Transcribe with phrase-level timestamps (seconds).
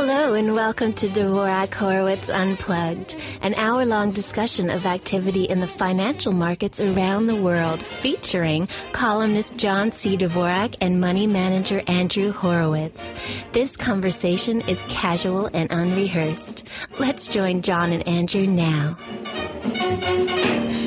[0.00, 5.66] Hello and welcome to Dvorak Horowitz Unplugged, an hour long discussion of activity in the
[5.66, 10.16] financial markets around the world, featuring columnist John C.
[10.16, 13.12] Dvorak and money manager Andrew Horowitz.
[13.50, 16.62] This conversation is casual and unrehearsed.
[17.00, 18.96] Let's join John and Andrew now.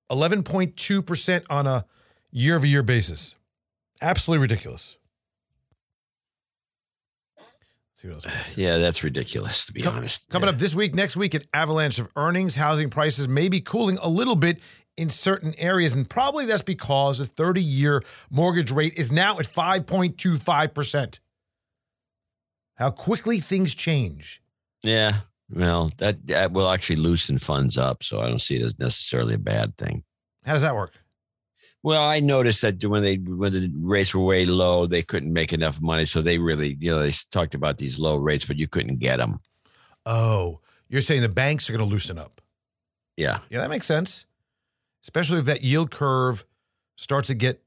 [0.09, 1.85] 11.2% on a
[2.31, 3.35] year over year basis.
[4.01, 4.97] Absolutely ridiculous.
[7.95, 8.27] See what else.
[8.57, 10.29] Yeah, that's ridiculous, to be Com- honest.
[10.29, 10.53] Coming Yeah.
[10.53, 12.55] up this week, next week, an avalanche of earnings.
[12.57, 14.61] Housing prices may be cooling a little bit
[14.97, 15.95] in certain areas.
[15.95, 21.19] And probably that's because the 30 year mortgage rate is now at 5.25%.
[22.75, 24.41] How quickly things change.
[24.83, 25.21] Yeah.
[25.49, 28.03] Well, that, that will actually loosen funds up.
[28.03, 30.03] So I don't see it as necessarily a bad thing.
[30.45, 30.93] How does that work?
[31.83, 35.53] Well, I noticed that when they when the rates were way low, they couldn't make
[35.53, 36.05] enough money.
[36.05, 39.17] So they really, you know, they talked about these low rates, but you couldn't get
[39.17, 39.39] them.
[40.03, 42.41] Oh, you're saying the banks are going to loosen up.
[43.17, 43.37] Yeah.
[43.51, 44.25] Yeah, that makes sense.
[45.05, 46.43] Especially if that yield curve
[46.95, 47.61] starts to get,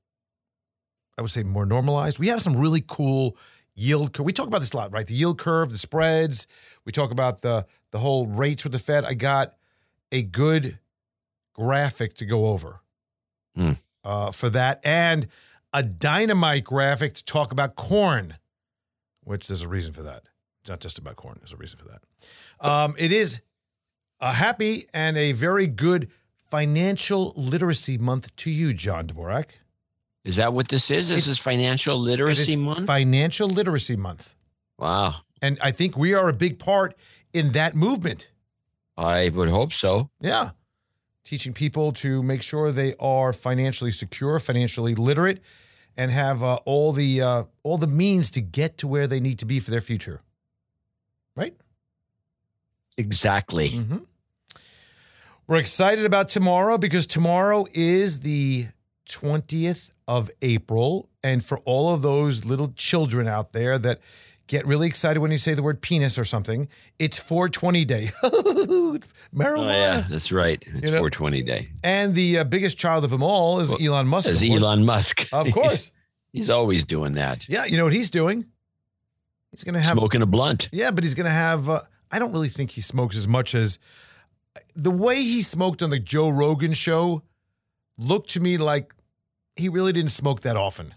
[1.16, 2.18] I would say, more normalized.
[2.18, 3.36] We have some really cool
[3.76, 4.26] yield curve.
[4.26, 5.06] We talk about this a lot, right?
[5.06, 6.48] The yield curve, the spreads.
[6.84, 9.04] We talk about the the whole rates with the Fed.
[9.04, 9.54] I got
[10.10, 10.80] a good
[11.54, 12.80] graphic to go over
[13.54, 13.72] Hmm.
[14.02, 15.28] uh, for that, and
[15.72, 18.34] a dynamite graphic to talk about corn,
[19.22, 20.24] which there's a reason for that.
[20.62, 21.36] It's not just about corn.
[21.38, 22.02] There's a reason for that.
[22.60, 23.42] Um, it is
[24.18, 26.10] a happy and a very good
[26.50, 29.46] financial literacy month to you, John Dvorak.
[30.24, 31.08] Is that what this is?
[31.08, 32.86] This It's- is financial literacy is month?
[32.86, 34.34] Financial literacy month.
[34.78, 35.16] wow.
[35.40, 36.96] And I think we are a big part
[37.32, 38.30] in that movement.
[38.96, 40.10] I would hope so.
[40.20, 40.50] Yeah.
[41.22, 45.40] Teaching people to make sure they are financially secure, financially literate,
[45.96, 49.38] and have uh, all the uh, all the means to get to where they need
[49.38, 50.22] to be for their future.
[51.36, 51.54] Right?
[52.96, 53.68] Exactly.
[53.70, 53.98] Mm-hmm.
[55.48, 58.66] We're excited about tomorrow because tomorrow is the
[59.08, 61.08] 20th of April.
[61.24, 64.00] And for all of those little children out there that
[64.46, 68.10] get really excited when you say the word penis or something, it's 420 day.
[68.22, 68.98] Marijuana.
[69.34, 70.62] Oh, yeah, that's right.
[70.66, 71.68] It's You know- 420 day.
[71.82, 74.26] And the uh, biggest child of them all is Well, Elon Musk.
[74.28, 74.42] Course.
[74.42, 75.28] Elon Musk.
[75.32, 75.92] Of course.
[76.30, 77.48] He's always doing that.
[77.48, 77.64] yeah.
[77.64, 78.44] You know what he's doing?
[79.50, 79.96] He's going to have.
[79.96, 80.68] Smoking a blunt.
[80.72, 81.70] Yeah, but he's going to have.
[81.70, 81.80] Uh,
[82.12, 83.78] I don't really think he smokes as much as
[84.74, 87.22] the way he smoked on the Joe Rogan show
[87.98, 88.94] looked to me like
[89.56, 90.94] he really didn't smoke that often.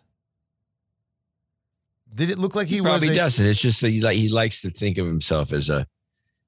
[2.13, 2.89] Did it look like he, He was?
[2.89, 3.45] probably a- doesn't.
[3.45, 5.87] It's just that he, like, he likes to think of himself as a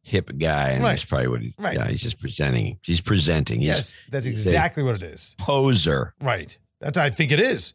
[0.02, 0.72] hip guy.
[0.72, 0.90] And Right.
[0.92, 1.76] that's probably what he's, Right.
[1.76, 2.78] yeah, he's just presenting.
[2.84, 3.60] He's presenting.
[3.62, 5.36] He's Yes, that's exactly what it is.
[5.40, 6.14] poser.
[6.22, 6.58] Right.
[6.82, 7.74] That's I think it is.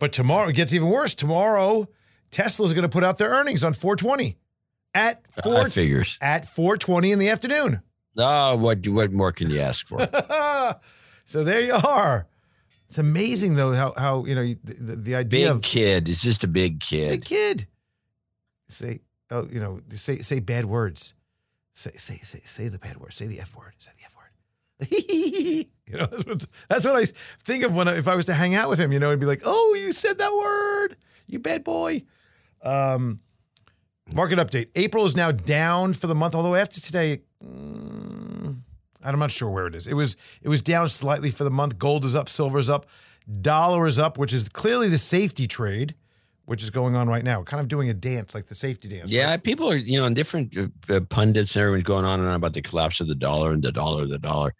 [0.00, 1.14] But tomorrow it gets even worse.
[1.14, 1.86] Tomorrow,
[2.32, 4.36] Tesla's going to put out their earnings on 420
[4.94, 6.18] at four I figures.
[6.20, 7.82] at 420 in the afternoon.
[8.18, 10.00] Oh, what, what more can you ask for?
[11.24, 12.26] so there you are.
[12.88, 16.08] It's amazing though how how you know the, the, the idea Big of kid.
[16.08, 17.10] is just a big kid.
[17.10, 17.66] big kid.
[18.68, 19.00] Say
[19.30, 21.14] oh, you know, say say bad words.
[21.74, 23.12] Say say say say the bad word.
[23.12, 23.74] Say the f word.
[23.76, 24.28] Say the f word.
[25.86, 27.04] you know, that's what, that's what I
[27.44, 28.90] think of when I, if I was to hang out with him.
[28.90, 32.04] You know, I'd be like, "Oh, you said that word, you bad boy."
[32.62, 33.20] Um,
[34.10, 36.34] market update: April is now down for the month.
[36.34, 38.07] Although after today, mm,
[39.14, 39.86] I'm not sure where it is.
[39.86, 41.78] It was it was down slightly for the month.
[41.78, 42.86] Gold is up, silver is up,
[43.40, 45.94] dollar is up, which is clearly the safety trade
[46.48, 49.12] which is going on right now, kind of doing a dance like the safety dance.
[49.12, 49.42] Yeah, right?
[49.42, 52.36] people are, you know, and different uh, uh, pundits and everyone's going on and on
[52.36, 54.54] about the collapse of the dollar and the dollar, the dollar.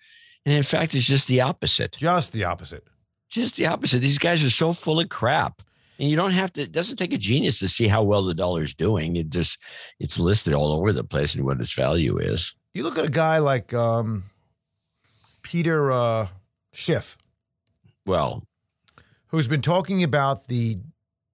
[0.44, 1.96] And in fact, it's just the opposite.
[1.96, 2.84] Just the opposite.
[3.30, 4.00] Just the opposite.
[4.00, 5.62] These guys are so full of crap.
[5.98, 8.34] And you don't have to, it doesn't take a genius to see how well the
[8.34, 9.16] dollar is doing.
[9.16, 9.58] It just,
[9.98, 12.54] it's listed all over the place and what its value is.
[12.74, 14.24] You look at a guy like um,
[15.48, 16.26] Peter uh,
[16.74, 17.16] Schiff.
[18.04, 18.44] Well,
[19.28, 20.76] who's been talking about the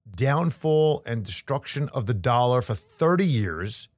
[0.09, 3.89] downfall and destruction of the dollar for 30 years.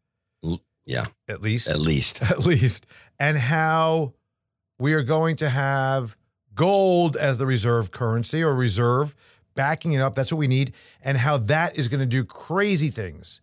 [0.87, 1.05] Yeah.
[1.27, 1.69] At least.
[1.69, 2.21] At least.
[2.31, 2.87] At least.
[3.19, 4.13] And how
[4.79, 6.15] we are going to have
[6.55, 9.15] gold as the reserve currency or reserve
[9.53, 10.15] backing it up.
[10.15, 10.73] That's what we need.
[11.03, 13.39] And how that is going to do crazy things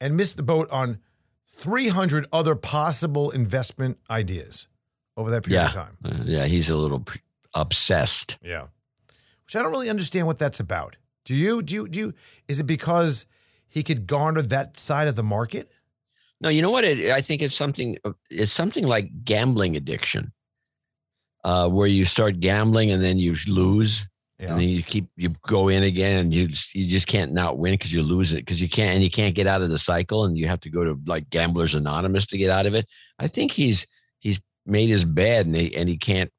[0.00, 0.98] and miss the boat on
[1.46, 4.66] 300 other possible investment ideas
[5.18, 5.66] over that period yeah.
[5.66, 5.96] of time.
[6.04, 6.46] Uh, yeah.
[6.46, 7.04] He's a little
[7.52, 8.38] obsessed.
[8.42, 8.66] Yeah.
[9.44, 10.96] Which I don't really understand what that's about.
[11.24, 11.62] Do you?
[11.62, 11.88] Do you?
[11.88, 12.14] Do you?
[12.46, 13.26] Is it because
[13.68, 15.70] he could garner that side of the market?
[16.40, 16.84] No, you know what?
[16.84, 17.98] It, I think it's something.
[18.30, 20.32] It's something like gambling addiction,
[21.44, 24.06] uh, where you start gambling and then you lose,
[24.38, 24.50] yeah.
[24.50, 27.74] and then you keep you go in again, and you you just can't not win
[27.74, 30.24] because you lose it because you can't and you can't get out of the cycle,
[30.24, 32.86] and you have to go to like Gamblers Anonymous to get out of it.
[33.18, 33.86] I think he's
[34.68, 36.30] made his bed, and he and he can't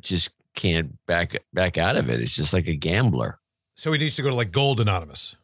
[0.00, 2.20] just can't back back out of it.
[2.20, 3.38] It's just like a gambler.
[3.76, 5.36] So he needs to go to like Gold Anonymous.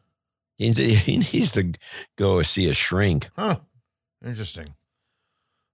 [0.57, 1.73] He needs to
[2.17, 3.29] go see a shrink.
[3.35, 3.57] Huh.
[4.25, 4.75] Interesting.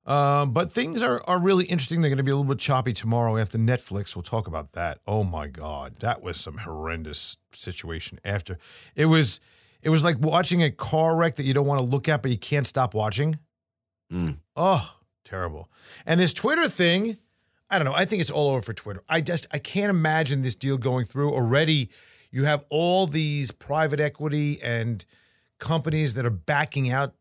[0.06, 2.02] Um, but things are, are really interesting.
[2.02, 4.16] They're going to be a little bit choppy tomorrow after Netflix.
[4.16, 5.00] We'll talk about that.
[5.06, 8.20] Oh my God, that was some horrendous situation.
[8.26, 8.58] After
[8.96, 9.40] it was,
[9.84, 12.32] it was like watching a car wreck that you don't want to look at, but
[12.32, 13.38] you can't stop watching.
[14.12, 14.38] Mm.
[14.56, 14.96] Oh,
[15.30, 15.70] terrible!
[16.06, 17.18] And this Twitter thing,
[17.70, 17.94] I don't know.
[17.94, 19.02] I think it's all over for Twitter.
[19.08, 21.90] I just I can't imagine this deal going through already
[22.32, 25.04] you have all these private equity and
[25.58, 27.14] companies that are backing out.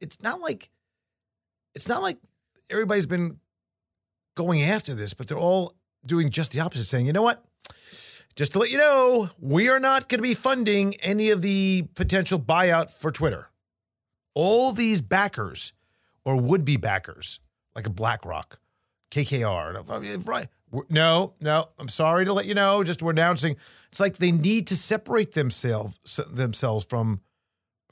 [0.00, 0.70] It's not like
[1.74, 2.18] it's not like
[2.70, 3.38] everybody's been
[4.34, 5.74] going after this, but they're all
[6.04, 7.44] doing just the opposite, saying, you know what?
[8.34, 11.86] Just to let you know, we are not going to be funding any of the
[11.94, 13.50] potential buyout for Twitter.
[14.34, 15.72] All these backers
[16.24, 17.40] or would be backers,
[17.76, 18.58] like a BlackRock,
[19.12, 20.48] KKR, right?
[20.90, 22.82] No, no, I'm sorry to let you know.
[22.82, 23.56] Just we're announcing.
[23.90, 27.20] It's like they need to separate themselves themselves from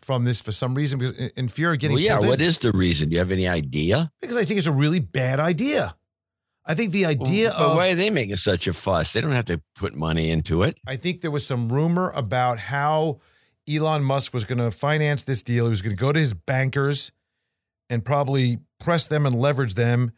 [0.00, 1.96] from this for some reason because in fear of getting.
[1.96, 2.18] Well, yeah.
[2.18, 2.46] What in.
[2.46, 3.10] is the reason?
[3.10, 4.10] Do you have any idea?
[4.20, 5.94] Because I think it's a really bad idea.
[6.66, 9.12] I think the idea well, of why are they making such a fuss?
[9.12, 10.78] They don't have to put money into it.
[10.86, 13.20] I think there was some rumor about how
[13.70, 15.66] Elon Musk was going to finance this deal.
[15.66, 17.12] He was going to go to his bankers
[17.90, 20.12] and probably press them and leverage them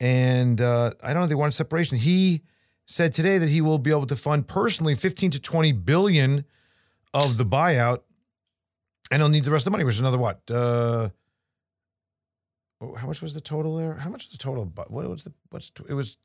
[0.00, 1.28] and uh, I don't know.
[1.28, 1.98] They want separation.
[1.98, 2.42] He
[2.86, 6.44] said today that he will be able to fund personally 15 to 20 billion
[7.12, 8.00] of the buyout,
[9.10, 10.40] and he'll need the rest of the money, which is another what?
[10.50, 11.10] Uh,
[12.80, 13.94] oh, how much was the total there?
[13.94, 14.64] How much was the total?
[14.88, 16.16] What was the what's it was?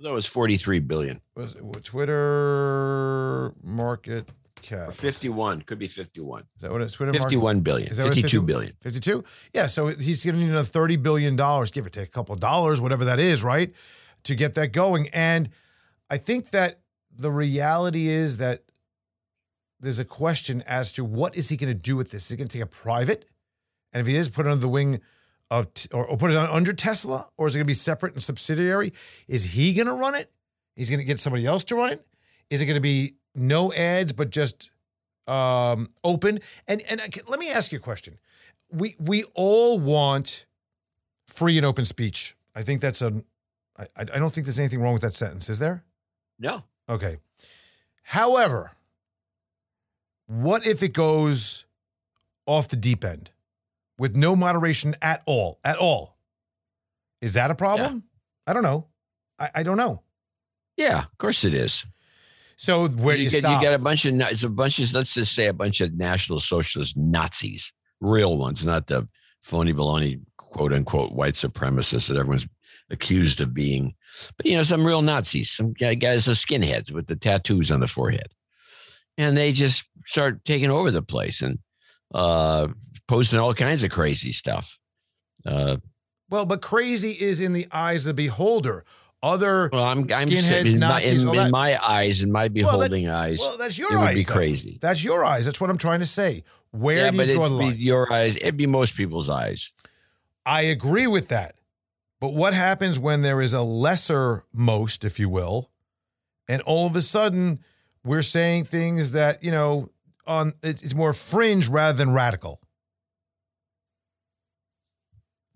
[0.00, 1.20] That was 43 billion.
[1.34, 4.32] Was it, Twitter market
[4.68, 4.92] cap.
[4.92, 5.62] 51.
[5.62, 6.44] Could be 51.
[6.56, 7.64] Is that what it's Twitter 51 market?
[7.64, 7.94] billion.
[7.94, 8.72] 52 50, billion.
[8.80, 9.24] 52?
[9.54, 9.66] Yeah.
[9.66, 12.80] So he's going to need another $30 billion, give or take a couple of dollars,
[12.80, 13.72] whatever that is, right?
[14.24, 15.08] To get that going.
[15.12, 15.48] And
[16.10, 16.80] I think that
[17.16, 18.62] the reality is that
[19.80, 22.24] there's a question as to what is he going to do with this?
[22.24, 23.24] Is he going to take a private?
[23.92, 25.00] And if he is, put it under the wing
[25.50, 28.12] of, or, or put it on under Tesla, or is it going to be separate
[28.12, 28.92] and subsidiary?
[29.26, 30.30] Is he going to run it?
[30.76, 32.06] He's going to get somebody else to run it?
[32.50, 34.70] Is it going to be no ads, but just
[35.26, 36.40] um, open.
[36.66, 38.18] And and let me ask you a question.
[38.70, 40.46] We we all want
[41.26, 42.36] free and open speech.
[42.54, 43.22] I think that's a.
[43.78, 45.48] I, I don't think there's anything wrong with that sentence.
[45.48, 45.84] Is there?
[46.38, 46.64] No.
[46.88, 47.18] Okay.
[48.02, 48.72] However,
[50.26, 51.64] what if it goes
[52.46, 53.30] off the deep end
[53.98, 55.58] with no moderation at all?
[55.64, 56.16] At all?
[57.20, 57.94] Is that a problem?
[57.94, 58.50] Yeah.
[58.50, 58.86] I don't know.
[59.38, 60.02] I, I don't know.
[60.76, 61.84] Yeah, of course it is.
[62.58, 63.62] So where you, you get, stop?
[63.62, 65.94] You get a bunch of it's a bunch of let's just say a bunch of
[65.94, 69.08] national socialist Nazis, real ones, not the
[69.42, 72.48] phony baloney quote unquote white supremacists that everyone's
[72.90, 73.94] accused of being.
[74.36, 77.86] But you know, some real Nazis, some guys are skinheads with the tattoos on the
[77.86, 78.28] forehead,
[79.16, 81.40] and they just start taking over the place.
[81.40, 81.60] And
[82.14, 82.68] uh,
[83.06, 84.78] posting all kinds of crazy stuff.
[85.44, 85.78] Uh,
[86.30, 88.84] well, but crazy is in the eyes of the beholder.
[89.22, 92.46] Other well, I'm, I'm skinheads, in, Nazis, my, in, that- in my eyes, in my
[92.48, 94.14] beholding well, eyes, well, that's your it would eyes.
[94.16, 94.32] be though.
[94.32, 94.78] crazy.
[94.80, 95.44] That's your eyes.
[95.44, 96.44] That's what I'm trying to say.
[96.70, 97.76] Where yeah, do you draw it'd the be line?
[97.78, 98.36] your eyes.
[98.36, 99.72] It'd be most people's eyes.
[100.46, 101.56] I agree with that.
[102.20, 105.70] But what happens when there is a lesser most, if you will,
[106.48, 107.58] and all of a sudden
[108.04, 109.90] we're saying things that, you know,
[110.26, 112.60] on it's more fringe rather than radical.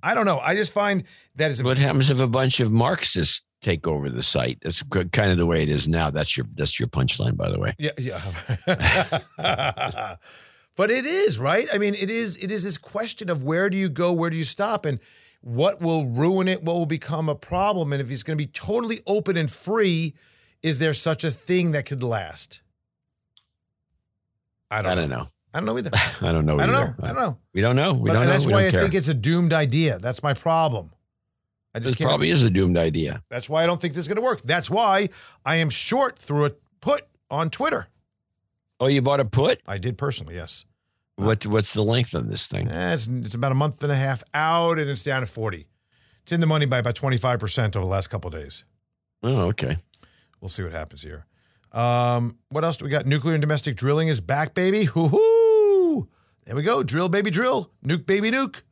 [0.03, 0.41] I don't know.
[0.41, 1.05] I just find
[1.37, 4.59] that it's What happens if a bunch of Marxists take over the site?
[4.61, 6.11] That's kind of the way it is now.
[6.11, 7.73] That's your that's your punchline, by the way.
[7.79, 8.21] Yeah, yeah.
[10.77, 11.67] but it is, right?
[11.73, 14.37] I mean, it is it is this question of where do you go, where do
[14.37, 14.99] you stop and
[15.41, 18.51] what will ruin it, what will become a problem and if it's going to be
[18.51, 20.15] totally open and free,
[20.63, 22.63] is there such a thing that could last?
[24.71, 25.01] I don't, I know.
[25.01, 25.29] don't know.
[25.55, 25.91] I don't know either.
[26.23, 26.59] I don't know.
[26.59, 26.87] I don't either.
[26.87, 26.95] know.
[27.03, 27.39] I don't know.
[27.53, 27.93] We don't know.
[27.93, 28.31] We But don't know.
[28.31, 28.81] that's we why I care.
[28.81, 29.99] think it's a doomed idea.
[29.99, 30.93] That's my problem.
[31.75, 33.23] I just This probably is a doomed idea.
[33.31, 34.43] that's why I don't think this is going to work.
[34.43, 35.09] That's why
[35.45, 36.51] I am short through a
[36.81, 37.89] put on Twitter.
[38.79, 39.61] Oh, you bought a put?
[39.67, 40.67] I did personally, yes.
[41.17, 42.69] What What's the length of this thing?
[42.69, 45.67] Eh, it's, it's about a month and a half out, and it's down to 40.
[46.23, 48.65] It's in the money by about 25% over the last couple of days.
[49.23, 49.77] Oh, okay.
[50.41, 51.27] We'll see what happens here.
[51.71, 53.07] Um, what else do we got?
[53.07, 54.85] Nuclear and domestic drilling is back, baby.
[54.85, 56.09] Hoo-hoo!
[56.45, 56.83] There we go.
[56.83, 57.71] Drill, baby, drill.
[57.87, 58.63] Nuke, baby, nuke.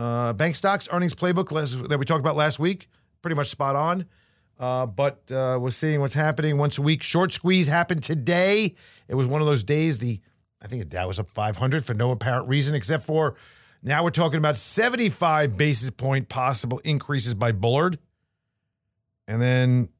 [0.00, 2.88] Uh, bank stocks earnings playbook last, that we talked about last week.
[3.20, 4.06] Pretty much spot on.
[4.58, 7.02] Uh, but uh, we're seeing what's happening once a week.
[7.02, 8.74] Short squeeze happened today.
[9.08, 9.98] It was one of those days.
[9.98, 10.18] The
[10.62, 13.36] I think the Dow was up 500 for no apparent reason, except for
[13.82, 17.98] now we're talking about 75 basis point possible increases by Bullard.
[19.28, 19.90] And then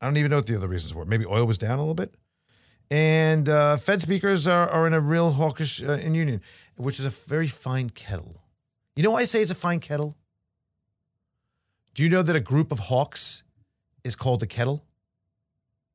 [0.00, 1.04] I don't even know what the other reasons were.
[1.04, 2.14] Maybe oil was down a little bit.
[2.88, 6.40] And uh, Fed speakers are, are in a real hawkish uh, in union,
[6.76, 8.42] which is a very fine kettle.
[8.98, 10.16] You know why I say it's a fine kettle?
[11.94, 13.44] Do you know that a group of hawks
[14.02, 14.84] is called a kettle?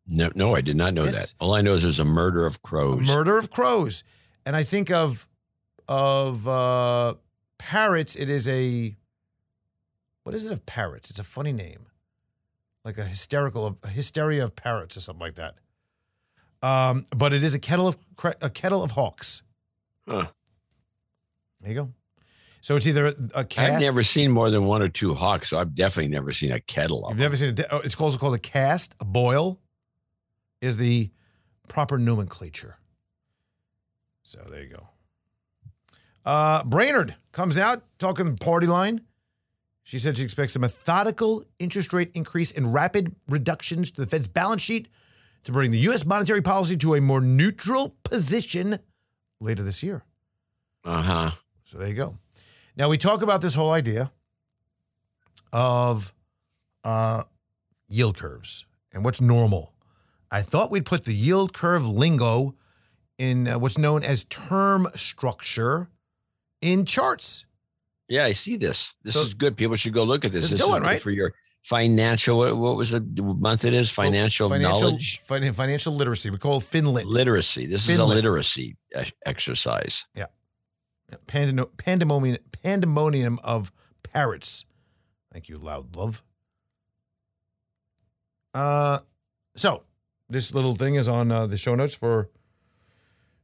[0.08, 1.34] No, no, I did not know Yes.
[1.34, 1.44] that.
[1.44, 3.06] All I know is there's a murder of A crows.
[3.06, 4.06] murder of crows.
[4.46, 5.28] And I think of
[5.90, 7.16] of uh,
[7.58, 8.16] parrots.
[8.16, 8.96] It is a
[10.24, 11.10] what is it of parrots?
[11.10, 11.88] It's a funny name,
[12.86, 15.56] like a hysterical a hysteria of parrots or something like that.
[16.62, 17.98] Um, but it is a kettle of
[18.42, 19.44] a kettle of hawks.
[20.08, 20.28] Huh.
[21.60, 21.94] There you go.
[22.64, 23.72] So it's either a cat.
[23.72, 26.62] I've never seen more than one or two hawks, so I've definitely never seen a
[26.62, 27.60] kettle of You've never seen it.
[27.70, 28.96] Oh, it's also called a cast.
[29.02, 29.60] A boil
[30.62, 31.12] is the
[31.68, 32.78] proper nomenclature.
[34.22, 34.88] So there you go.
[36.24, 39.02] Uh, Brainard comes out talking party line.
[39.84, 44.30] She said she expects a methodical interest rate increase and rapid reductions to the Fed's
[44.30, 44.88] balance sheet
[45.44, 46.06] to bring the U.S.
[46.06, 48.80] monetary policy to a more neutral position
[49.42, 50.06] later this year.
[50.86, 51.32] Uh huh.
[51.64, 52.18] So there you go.
[52.76, 54.12] Now we talk about this whole idea
[55.52, 56.14] of
[56.84, 57.24] uh,
[57.88, 59.74] yield curves and what's normal.
[60.32, 62.56] I thought we'd put the yield curve lingo
[63.20, 65.90] in uh, what's known as term structure
[66.62, 67.46] in charts.
[68.10, 68.96] Yeah, I see this.
[69.04, 69.56] This So- is good.
[69.56, 70.46] People should go look at this.
[70.46, 71.02] It's This going, is good right?
[71.02, 72.38] for your financial.
[72.40, 73.02] What, what was the
[73.40, 73.92] month it is?
[73.92, 76.32] Financial, financial knowledge, fin- financial literacy.
[76.32, 77.06] We call it FinLit.
[77.06, 77.68] literacy.
[77.68, 80.06] This is a literacy e- exercise.
[80.18, 80.28] Pandem-
[81.28, 83.72] pandemonium, pandemonium of
[84.04, 84.66] parrots.
[85.32, 86.24] Thank you, loud love.
[88.54, 89.00] Uh,
[89.56, 89.84] so
[90.30, 92.30] this little thing is on uh, the show notes for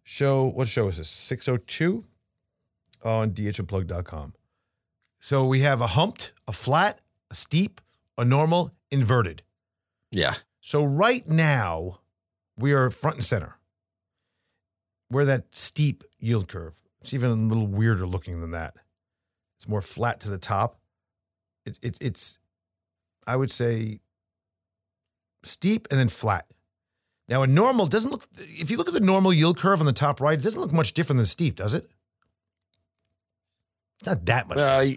[0.03, 0.45] show.
[0.45, 1.09] What show is this?
[1.09, 2.05] Six hundred two
[3.03, 4.33] on dhnplug.com.
[5.19, 6.99] So we have a humped, a flat,
[7.29, 7.81] a steep,
[8.17, 9.43] a normal, inverted.
[10.11, 10.35] Yeah.
[10.61, 11.99] So right now,
[12.57, 13.57] we are front and center.
[15.09, 16.75] We're that steep yield curve.
[17.01, 18.75] It's even a little weirder looking than that.
[19.58, 20.79] It's more flat to the top.
[21.65, 22.39] It, it, it's,
[23.27, 24.00] I would say,
[25.44, 26.46] steep and then flat.
[27.27, 29.94] Now, a normal doesn't look, if you look at the normal yield curve on the
[29.94, 31.86] top right, it doesn't look much different than steep, does it?
[34.00, 34.58] It's not that much.
[34.58, 34.96] Well,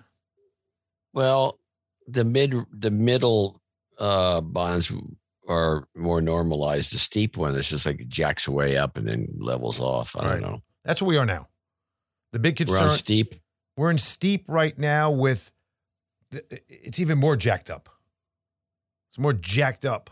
[1.12, 1.58] well,
[2.08, 3.60] the mid, the middle
[3.98, 4.90] uh, bonds
[5.48, 6.92] are more normalized.
[6.94, 10.16] The steep one is just like it jacks way up and then levels off.
[10.16, 10.40] I Right.
[10.40, 10.62] don't know.
[10.84, 11.48] That's where we are now.
[12.32, 12.88] The big We're concern.
[12.88, 13.34] on steep.
[13.76, 15.52] We're in steep right now with
[16.68, 17.88] it's even more jacked up.
[19.10, 20.10] It's more jacked up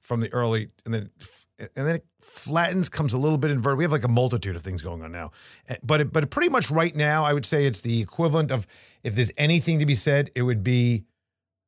[0.00, 1.10] from the early and then
[1.58, 3.78] and then it flattens comes a little bit inverted.
[3.78, 5.30] We have like a multitude of things going on now.
[5.68, 8.66] Eh, But it, but pretty much right now I would say it's the equivalent of
[9.04, 11.04] if there's anything to be said it would be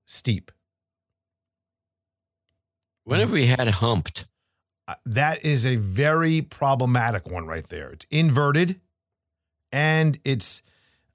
[0.06, 0.50] steep.
[3.04, 4.26] When have we had humped?
[4.86, 7.90] Uh, that is a very problematic one right there.
[7.90, 8.80] It's inverted,
[9.72, 10.62] and it's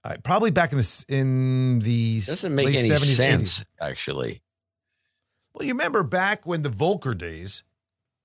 [0.03, 3.65] uh, probably back in the in the doesn't make any 70s, sense 80s.
[3.81, 4.41] actually.
[5.53, 7.63] Well, you remember back when the Volcker days,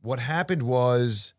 [0.01, 1.35] what happened was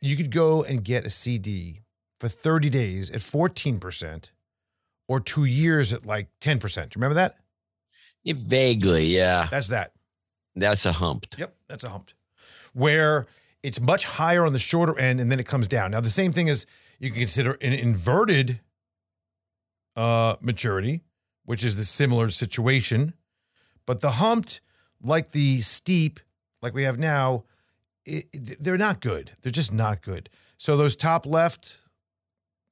[0.00, 1.80] you could go and get a CD
[2.20, 4.30] for 30 days at 14%
[5.08, 6.94] or two years at like 10%.
[6.94, 7.36] Remember that?
[8.22, 9.48] Yeah, vaguely, yeah.
[9.50, 9.92] That's that.
[10.54, 11.38] That's a humped.
[11.38, 12.14] Yep, that's a humped.
[12.72, 13.26] Where
[13.62, 15.90] it's much higher on the shorter end and then it comes down.
[15.90, 16.66] Now, the same thing is
[16.98, 18.60] you can consider an inverted
[19.96, 21.02] uh, maturity,
[21.44, 23.14] which is the similar situation.
[23.86, 24.60] But the humped,
[25.02, 26.20] like the steep,
[26.62, 27.44] like we have now,
[28.04, 28.26] it,
[28.60, 29.32] they're not good.
[29.42, 30.28] They're just not good.
[30.56, 31.82] So those top left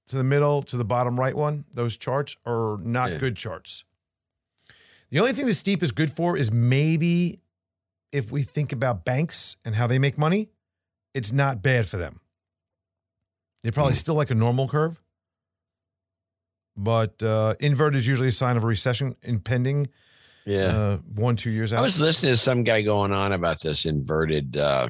[0.07, 3.19] to the middle to the bottom right one, those charts are not yeah.
[3.19, 3.85] good charts.
[5.11, 7.41] The only thing the steep is good for is maybe
[8.13, 10.51] if we think about banks and how they make money,
[11.15, 12.21] it's not bad for them.
[13.65, 13.97] They probably mm.
[13.97, 15.01] still like a normal curve,
[16.77, 19.89] but uh, invert is usually a sign of a recession impending.
[20.45, 21.79] Yeah, uh, one two years out.
[21.79, 24.89] I was listening to some guy going on about this inverted uh,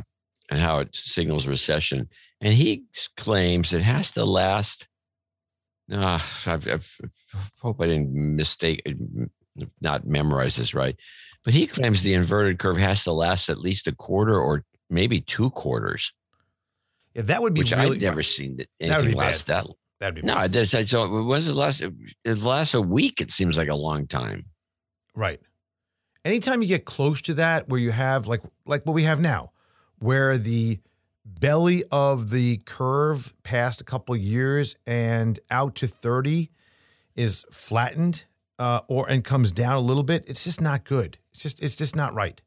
[0.50, 2.09] and how it signals recession,
[2.40, 2.83] and he
[3.16, 4.88] claims it has to last.
[5.90, 6.78] Uh, I
[7.61, 8.83] hope I didn't mistake,
[9.81, 10.97] not memorize this right,
[11.45, 15.21] but he claims the inverted curve has to last at least a quarter or maybe
[15.21, 16.12] two quarters.
[17.14, 19.66] Yeah, that would be which really, I've never seen that anything that last bad.
[19.66, 19.75] that.
[20.00, 20.35] That'd be no.
[20.35, 20.52] Bad.
[20.52, 21.83] Does, so when's it last?
[22.25, 23.21] It lasts a week.
[23.21, 24.47] It seems like a long time.
[25.14, 25.40] Right.
[26.25, 29.52] Anytime you get close to that, where you have like like what we have now,
[29.99, 30.80] where the
[31.25, 36.50] belly of the curve past a couple years and out to 30
[37.16, 38.25] is flattened
[38.59, 41.18] uh, or and comes down a little bit, it's just not good.
[41.33, 42.40] It's just it's just not right.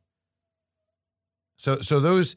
[1.58, 2.36] So so those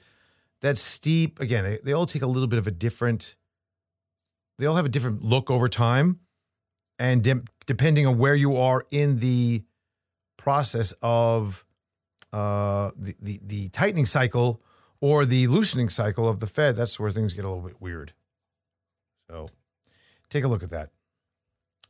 [0.62, 3.36] that steep again, they, they all take a little bit of a different
[4.60, 6.20] they all have a different look over time.
[6.98, 9.62] And de- depending on where you are in the
[10.36, 11.64] process of
[12.32, 14.60] uh, the, the, the tightening cycle
[15.00, 18.12] or the loosening cycle of the Fed, that's where things get a little bit weird.
[19.30, 19.48] So
[20.28, 20.90] take a look at that.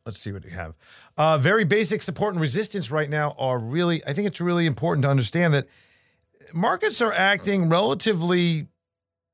[0.07, 0.75] Let's see what we have.
[1.19, 5.03] Uh, very basic support and resistance right now are really, I think it's really important
[5.03, 5.67] to understand that
[6.53, 8.67] markets are acting relatively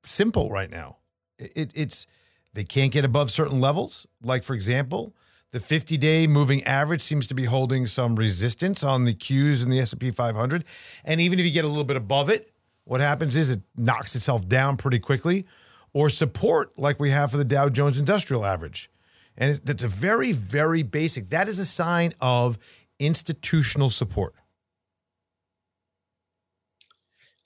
[0.02, 0.98] simple right now.
[1.38, 2.06] It, it's
[2.54, 4.06] they can't get above certain levels.
[4.22, 5.14] Like for example,
[5.52, 9.78] the 50-day moving average seems to be holding some resistance on the Qs in the
[9.78, 10.64] S&P 500,
[11.04, 12.52] and even if you get a little bit above it,
[12.84, 15.46] what happens is it knocks itself down pretty quickly,
[15.92, 18.90] or support like we have for the Dow Jones Industrial Average.
[19.38, 21.28] And that's a very, very basic.
[21.28, 22.58] That is a sign of
[22.98, 24.34] institutional support.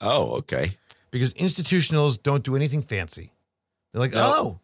[0.01, 0.77] Oh, okay.
[1.11, 3.31] Because institutionals don't do anything fancy.
[3.91, 4.59] They're like, no, oh,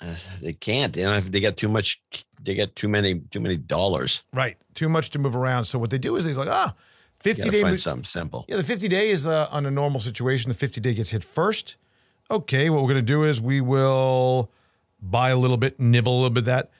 [0.00, 0.92] uh, they can't.
[0.92, 2.02] They don't have, they got too much.
[2.42, 4.24] They got too many too many dollars.
[4.32, 5.64] Right, too much to move around.
[5.64, 6.74] So what they do is they're like, ah,
[7.20, 7.62] 50 day.
[7.62, 8.44] Find something simple.
[8.48, 10.50] Yeah, the 50 day is uh, on a normal situation.
[10.50, 11.76] The 50 day gets hit first.
[12.30, 14.50] Okay, what we're going to do is we will
[15.00, 16.70] buy a little bit, nibble a little bit of that.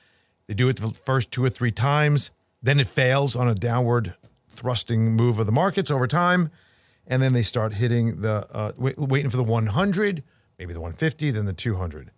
[0.47, 2.31] They do it the first two or three times.
[2.61, 4.15] Then it fails on a downward
[4.49, 6.49] thrusting move of the markets over time
[7.07, 10.23] and then they start hitting the uh, wait, waiting for the 100,
[10.57, 12.11] maybe the 150, then the 200.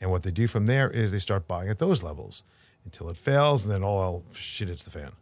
[0.00, 2.42] And what they do from there is they start buying at those levels
[2.84, 5.12] until it fails, and then all shit hits the fan.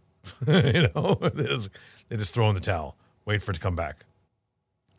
[0.75, 1.71] you know, they just,
[2.09, 4.05] they just throw in the towel, wait for it to come back.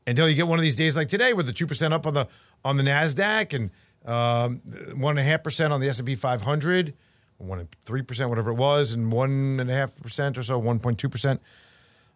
[0.06, 2.13] Until you get one of these days like today, with the two percent up on
[2.13, 2.28] the
[2.65, 3.69] on the Nasdaq and
[4.06, 4.62] um,
[5.00, 6.93] one and a half percent on the S and P 500,
[7.38, 10.80] one three percent, whatever it was, and one and a half percent or so, one
[10.80, 11.41] point two percent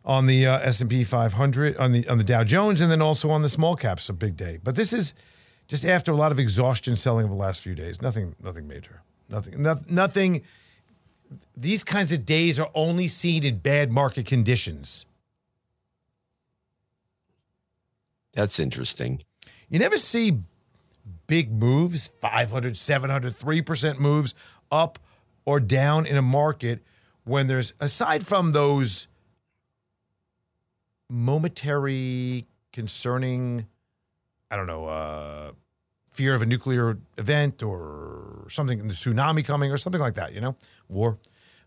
[0.06, 3.42] on the uh, S&P 500 on the on the Dow Jones and then also on
[3.42, 4.60] the small caps a big day.
[4.64, 5.16] But this is
[5.68, 8.02] just after a lot of exhaustion selling over the last few days.
[8.02, 9.02] Nothing nothing major.
[9.30, 10.44] Nothing no, nothing
[11.58, 15.08] these kinds of days are only seen in bad market conditions.
[18.34, 19.24] That's interesting.
[19.70, 20.40] You never see
[21.26, 24.36] big moves, 500, 700, 3% moves
[24.72, 25.00] up
[25.46, 26.82] or down in a market
[27.24, 29.08] when there's aside from those
[31.10, 33.66] momentary concerning,
[34.50, 35.52] I don't know, uh,
[36.12, 40.42] fear of a nuclear event or something, the tsunami coming or something like that, you
[40.42, 40.56] know,
[40.88, 41.18] war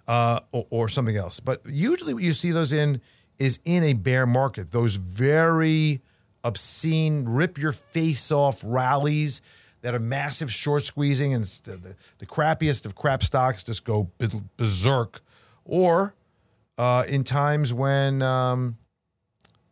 [0.07, 1.39] uh, or, or something else.
[1.39, 3.01] But usually what you see those in
[3.39, 6.01] is in a bear market, those very
[6.43, 9.43] obscene, rip your face off rallies
[9.83, 14.11] that are massive short squeezing and the, the, the crappiest of crap stocks just go
[14.57, 15.21] berserk.
[15.65, 16.15] Or
[16.79, 18.78] uh, in times when um,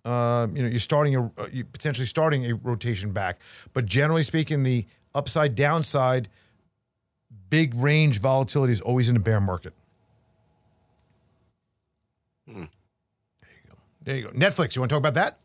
[0.07, 3.41] uh, you know, you're starting a uh, you potentially starting a rotation back.
[3.73, 6.29] But generally speaking, the upside downside,
[7.51, 9.75] big range volatility is always in a bear market.
[12.49, 12.65] Hmm.
[13.41, 13.77] There you go.
[14.05, 14.31] There you go.
[14.31, 14.77] Netflix.
[14.77, 15.39] You want to talk about that?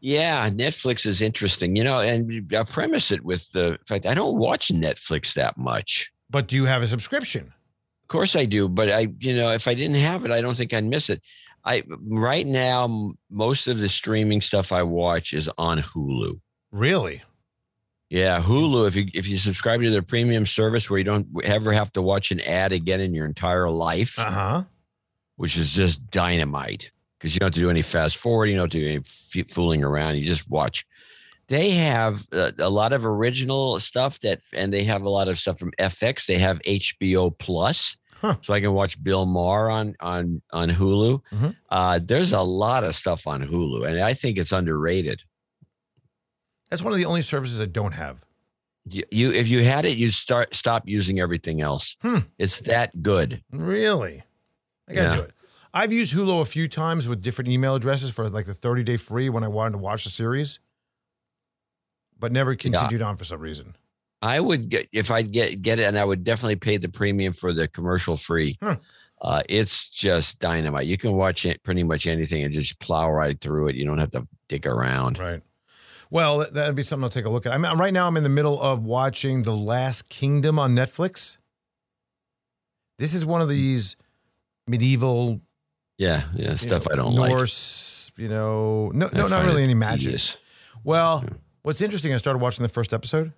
[0.00, 4.38] Yeah, Netflix is interesting, you know, and I premise it with the fact I don't
[4.38, 6.12] watch Netflix that much.
[6.30, 7.52] But do you have a subscription?
[8.02, 10.56] Of course I do, but I, you know, if I didn't have it, I don't
[10.56, 11.20] think I'd miss it.
[11.68, 16.40] I right now most of the streaming stuff I watch is on Hulu.
[16.72, 17.22] Really?
[18.08, 18.88] Yeah, Hulu.
[18.88, 22.02] If you if you subscribe to their premium service, where you don't ever have to
[22.02, 24.62] watch an ad again in your entire life, uh huh,
[25.36, 28.64] which is just dynamite because you don't have to do any fast forward, you don't
[28.64, 30.16] have to do any f- fooling around.
[30.16, 30.86] You just watch.
[31.48, 35.38] They have a, a, lot of original stuff that, and they have a lot of
[35.38, 36.26] stuff from FX.
[36.26, 38.36] They have HBO Plus, huh.
[38.40, 41.22] so I can watch Bill Maher on on on Hulu.
[41.32, 41.48] Mm-hmm.
[41.70, 45.22] Uh, there's a lot of stuff on Hulu, and I think it's underrated.
[46.70, 48.24] That's one of the only services I don't have.
[48.90, 51.96] You, you if you had it, you'd start stop using everything else.
[52.02, 52.18] Hmm.
[52.38, 53.42] It's that good.
[53.52, 54.22] Really,
[54.88, 55.16] I gotta yeah.
[55.16, 55.32] do it.
[55.74, 58.96] I've used Hulu a few times with different email addresses for like the 30 day
[58.96, 60.60] free when I wanted to watch the series,
[62.18, 63.06] but never continued yeah.
[63.06, 63.76] on for some reason.
[64.20, 67.32] I would get if I get get it, and I would definitely pay the premium
[67.32, 68.56] for the commercial free.
[68.62, 68.76] Huh.
[69.20, 70.86] Uh, it's just dynamite.
[70.86, 73.74] You can watch it pretty much anything and just plow right through it.
[73.74, 75.18] You don't have to dig around.
[75.18, 75.42] Right.
[76.10, 77.52] Well, that'd be something I'll take a look at.
[77.52, 81.38] I mean, right now I'm in the middle of watching The Last Kingdom on Netflix.
[82.98, 83.96] This is one of these
[84.66, 85.40] medieval
[85.98, 88.22] yeah, yeah, stuff know, I don't Norse, like.
[88.22, 90.20] you know, no, no, not really any magic.
[90.84, 91.24] Well,
[91.62, 93.32] what's interesting, I started watching the first episode,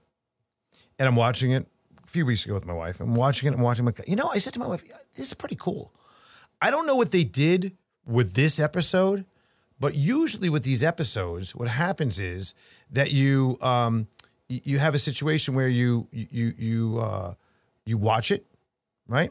[1.00, 1.66] and I'm watching it
[2.04, 3.00] a few weeks ago with my wife.
[3.00, 3.54] I'm watching it.
[3.56, 3.86] I'm watching.
[3.86, 4.84] My, you know, I said to my wife,
[5.16, 5.92] "This is pretty cool."
[6.62, 9.24] I don't know what they did with this episode,
[9.80, 12.54] but usually with these episodes, what happens is
[12.90, 14.08] that you um,
[14.48, 17.34] you have a situation where you you you uh,
[17.86, 18.44] you watch it,
[19.08, 19.30] right,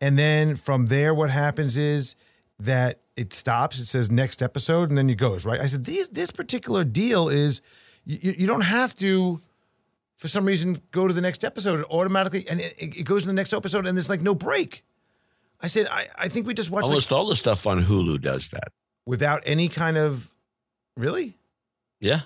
[0.00, 2.16] and then from there, what happens is
[2.58, 3.78] that it stops.
[3.78, 5.60] It says next episode, and then it goes right.
[5.60, 7.60] I said these this particular deal is
[8.06, 9.40] you, you don't have to
[10.20, 11.80] for some reason go to the next episode.
[11.80, 14.84] It automatically and it, it goes to the next episode, and there's like no break.
[15.62, 18.20] I said I, I think we just watched almost like, all the stuff on Hulu
[18.20, 18.72] does that
[19.06, 20.32] without any kind of
[20.96, 21.36] really.
[22.00, 22.20] Yeah,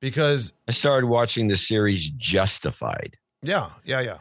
[0.00, 3.16] because I started watching the series Justified.
[3.42, 4.18] Yeah, yeah, yeah.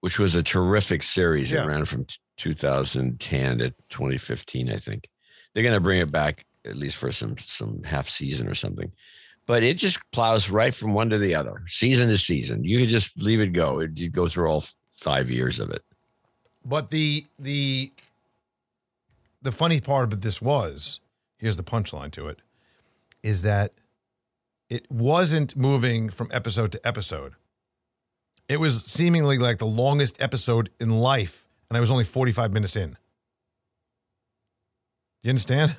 [0.00, 1.52] Which was a terrific series.
[1.52, 1.64] Yeah.
[1.64, 5.08] It ran from 2010 to 2015, I think.
[5.52, 8.90] They're going to bring it back at least for some some half season or something.
[9.46, 12.64] But it just plows right from one to the other, season to season.
[12.64, 13.80] You could just leave it go.
[13.80, 15.82] It, you go through all five years of it.
[16.64, 17.90] But the the
[19.42, 21.00] the funny part of this was
[21.36, 22.40] here's the punchline to it
[23.22, 23.72] is that
[24.70, 27.34] it wasn't moving from episode to episode.
[28.48, 32.76] It was seemingly like the longest episode in life and I was only 45 minutes
[32.76, 32.90] in.
[32.90, 32.96] Do
[35.24, 35.76] you understand?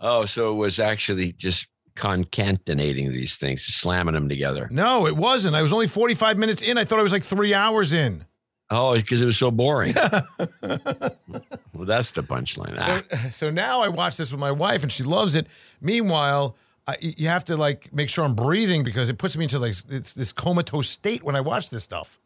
[0.00, 1.66] Oh, so it was actually just
[1.96, 4.68] concatenating these things, slamming them together.
[4.70, 5.56] No, it wasn't.
[5.56, 6.78] I was only 45 minutes in.
[6.78, 8.24] I thought I was like three hours in.
[8.68, 9.94] Oh, because it was so boring.
[10.62, 12.76] well, that's the punchline.
[12.76, 13.16] So, ah.
[13.30, 15.46] so now I watch this with my wife and she loves it.
[15.80, 16.56] Meanwhile,
[16.86, 19.74] I, you have to like make sure I'm breathing because it puts me into like
[19.88, 22.18] it's this comatose state when I watch this stuff.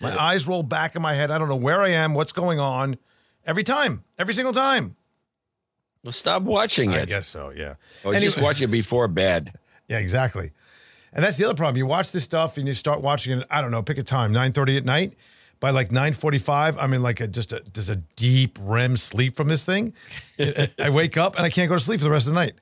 [0.00, 1.30] My eyes roll back in my head.
[1.30, 2.98] I don't know where I am, what's going on.
[3.44, 4.96] Every time, every single time.
[6.04, 7.02] Well, stop watching it.
[7.02, 7.74] I guess so, yeah.
[8.04, 9.52] Or anyway, just watch it before bed.
[9.88, 10.52] Yeah, exactly.
[11.12, 11.76] And that's the other problem.
[11.76, 14.32] You watch this stuff and you start watching it, I don't know, pick a time,
[14.32, 15.14] 9.30 at night.
[15.60, 19.48] By like 9.45, I'm in like a, just a, just a deep REM sleep from
[19.48, 19.92] this thing.
[20.38, 22.54] I wake up and I can't go to sleep for the rest of the night.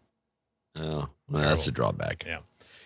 [0.74, 2.24] Oh, well, that's a drawback.
[2.26, 2.38] Yeah.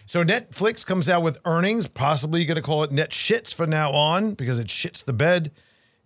[0.05, 3.71] So Netflix comes out with earnings, possibly you're going to call it net shits from
[3.71, 5.53] now on because it shits the bed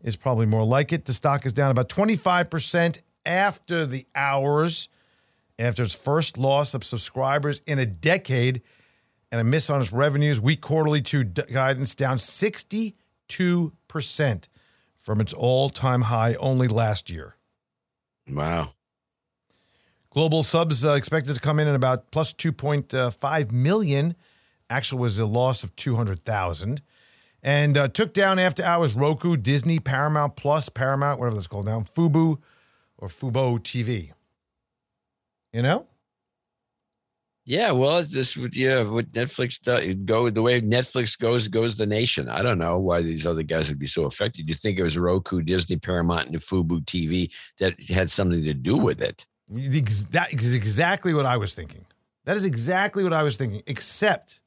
[0.03, 1.07] is probably more like it.
[1.07, 4.89] The stock is down about 25% after the hours,
[5.59, 8.63] after its first loss of subscribers in a decade
[9.31, 10.41] and a miss on its revenues.
[10.41, 12.95] Weak quarterly two guidance down 62%
[14.97, 17.37] from its all-time high only last year.
[18.29, 18.73] Wow.
[20.11, 24.17] Global subs uh, expected to come in at about plus 2.5 million.
[24.71, 26.83] Actual was a loss of 200,000.
[27.43, 31.81] And uh, took down after hours Roku, Disney, Paramount Plus, Paramount, whatever that's called now,
[31.81, 32.39] Fubo
[32.99, 34.13] or Fubo TV.
[35.53, 35.87] You know?
[37.49, 41.87] Yeah, well, this would yeah, what Netflix does go the way Netflix goes goes the
[41.87, 42.29] nation.
[42.29, 44.47] I don't know why these other guys would be so affected.
[44.47, 48.77] You think it was Roku, Disney, Paramount, and Fubo TV that had something to do
[48.77, 49.25] with it?
[49.49, 51.87] That is exactly what I was thinking.
[52.27, 54.43] That is exactly what I was thinking, except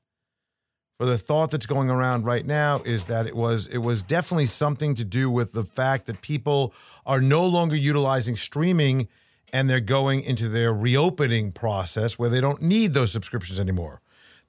[1.01, 4.45] for the thought that's going around right now is that it was it was definitely
[4.45, 6.75] something to do with the fact that people
[7.07, 9.07] are no longer utilizing streaming
[9.51, 13.99] and they're going into their reopening process where they don't need those subscriptions anymore.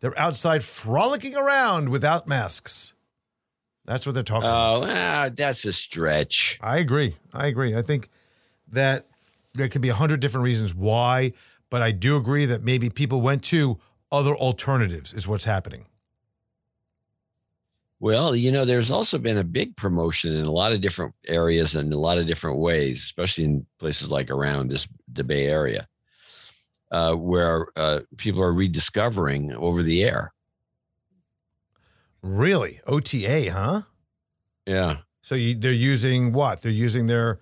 [0.01, 2.93] They're outside frolicking around without masks.
[3.87, 4.95] That's what they're talking oh, about.
[4.95, 6.59] Ah, that's a stretch.
[6.61, 7.17] I agree.
[7.33, 7.75] I agree.
[7.75, 8.11] I think
[8.73, 9.07] that
[9.55, 11.33] there could be a hundred different reasons why,
[11.71, 15.87] but I do agree that maybe people went to other alternatives is what's happening.
[18.03, 21.77] Well, you know, there's also been a big promotion in a lot of different areas
[21.77, 25.87] and a lot of different ways, especially in places like around this the Bay Area,
[26.91, 30.33] uh, where uh, people are rediscovering over the air.
[32.23, 33.83] Really, OTA, huh?
[34.67, 34.97] Yeah.
[35.21, 36.61] So you, they're using what?
[36.61, 37.39] They're using their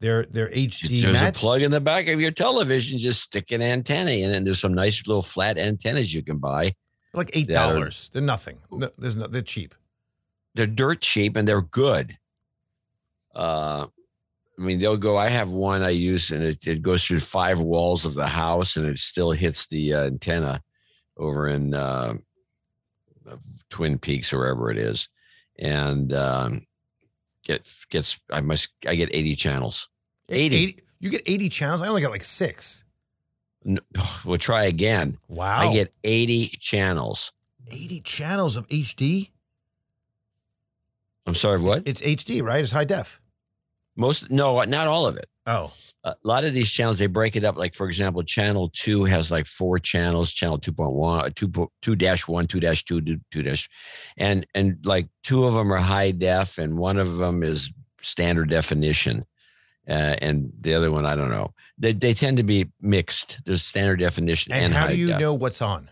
[0.00, 1.02] their their HD.
[1.02, 2.98] There's a plug in the back of your television.
[2.98, 6.74] Just stick an antenna in, and there's some nice little flat antennas you can buy.
[7.14, 8.10] Like eight dollars.
[8.12, 8.58] They're nothing.
[8.98, 9.28] there's no.
[9.28, 9.72] They're cheap
[10.54, 12.16] they're dirt cheap and they're good.
[13.34, 13.86] Uh,
[14.58, 15.16] I mean, they'll go.
[15.16, 18.76] I have one I use, and it, it goes through five walls of the house,
[18.76, 20.62] and it still hits the uh, antenna
[21.16, 22.14] over in uh,
[23.70, 25.08] Twin Peaks or wherever it is,
[25.58, 26.66] and um,
[27.42, 28.20] gets gets.
[28.30, 28.74] I must.
[28.86, 29.88] I get eighty channels.
[30.28, 30.56] 80.
[30.56, 30.82] 80.
[31.00, 31.80] You get eighty channels.
[31.80, 32.84] I only got like six.
[33.64, 33.80] No,
[34.24, 35.16] we'll try again.
[35.28, 35.58] Wow.
[35.58, 37.32] I get eighty channels.
[37.70, 39.30] Eighty channels of HD.
[41.30, 41.84] I'm sorry, what?
[41.86, 42.60] It's HD, right?
[42.60, 43.20] It's high def.
[43.96, 45.28] Most no, not all of it.
[45.46, 45.72] Oh.
[46.02, 47.56] A lot of these channels they break it up.
[47.56, 50.32] Like for example, channel two has like four channels.
[50.32, 53.68] Channel 2.1, 2, 2 dash one, two dash two, two dash,
[54.16, 58.50] and and like two of them are high def, and one of them is standard
[58.50, 59.24] definition,
[59.88, 61.54] uh, and the other one I don't know.
[61.78, 63.44] They they tend to be mixed.
[63.44, 65.20] There's standard definition and, and how do you def.
[65.20, 65.90] know what's on?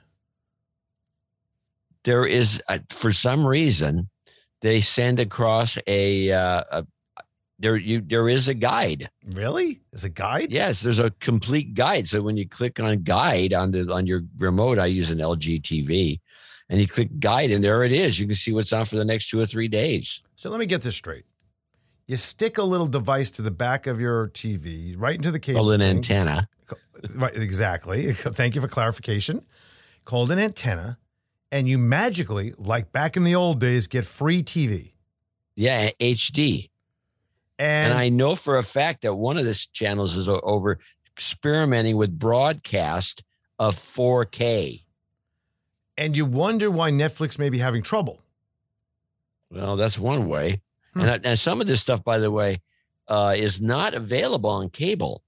[2.03, 4.09] There is uh, for some reason
[4.61, 6.87] they send across a, uh, a
[7.59, 9.11] there you there is a guide.
[9.33, 9.81] Really?
[9.93, 10.53] Is a guide?
[10.53, 12.09] Yes, there's a complete guide.
[12.09, 15.63] So when you click on guide on the on your remote, I use an LG
[15.63, 16.21] TV,
[16.69, 18.21] and you click guide, and there it is.
[18.21, 20.23] You can see what's on for the next two or three days.
[20.37, 21.25] So let me get this straight.
[22.07, 25.61] You stick a little device to the back of your TV, right into the cable.
[25.61, 25.97] Called an thing.
[25.97, 26.49] antenna.
[27.15, 28.13] Right, exactly.
[28.13, 29.45] Thank you for clarification.
[30.05, 30.99] Called an antenna
[31.51, 34.93] and you magically, like back in the old days, get free TV.
[35.55, 36.71] Yeah, HD.
[37.59, 40.79] And, and I know for a fact that one of the channels is over
[41.17, 43.25] experimenting with broadcast
[43.59, 44.85] of 4K.
[45.97, 48.21] And you wonder why Netflix may be having trouble.
[49.51, 50.61] Well, that's one way.
[50.95, 51.01] Hmm.
[51.01, 52.61] And, and some of this stuff, by the way,
[53.09, 55.23] uh, is not available on cable.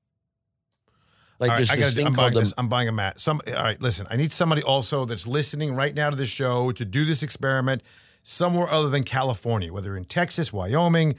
[1.41, 2.53] Like right, this thing I'm buying this.
[2.59, 3.19] I'm buying a mat.
[3.19, 4.07] Some all right, listen.
[4.11, 7.83] I need somebody also that's listening right now to the show to do this experiment
[8.23, 11.15] somewhere other than California, whether in Texas, Wyoming,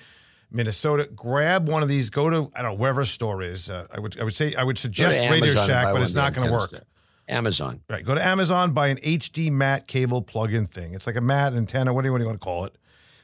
[0.52, 1.10] Minnesota.
[1.16, 2.12] Grab one of these.
[2.12, 3.72] Go to I don't know wherever a store is.
[3.72, 6.48] Uh, I would I would say I would suggest Radio Shack, but it's not going
[6.48, 6.70] to work.
[6.70, 6.84] There.
[7.28, 7.82] Amazon.
[7.90, 8.06] Right.
[8.06, 8.74] Go to Amazon.
[8.74, 10.94] Buy an HD mat cable plug-in thing.
[10.94, 11.94] It's like a mat antenna.
[11.94, 12.78] What do you, what do you want to call it?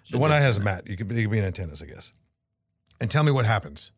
[0.10, 0.90] The one that has a mat.
[0.90, 2.14] You could, it could be an antennas, I guess.
[3.02, 3.92] And tell me what happens.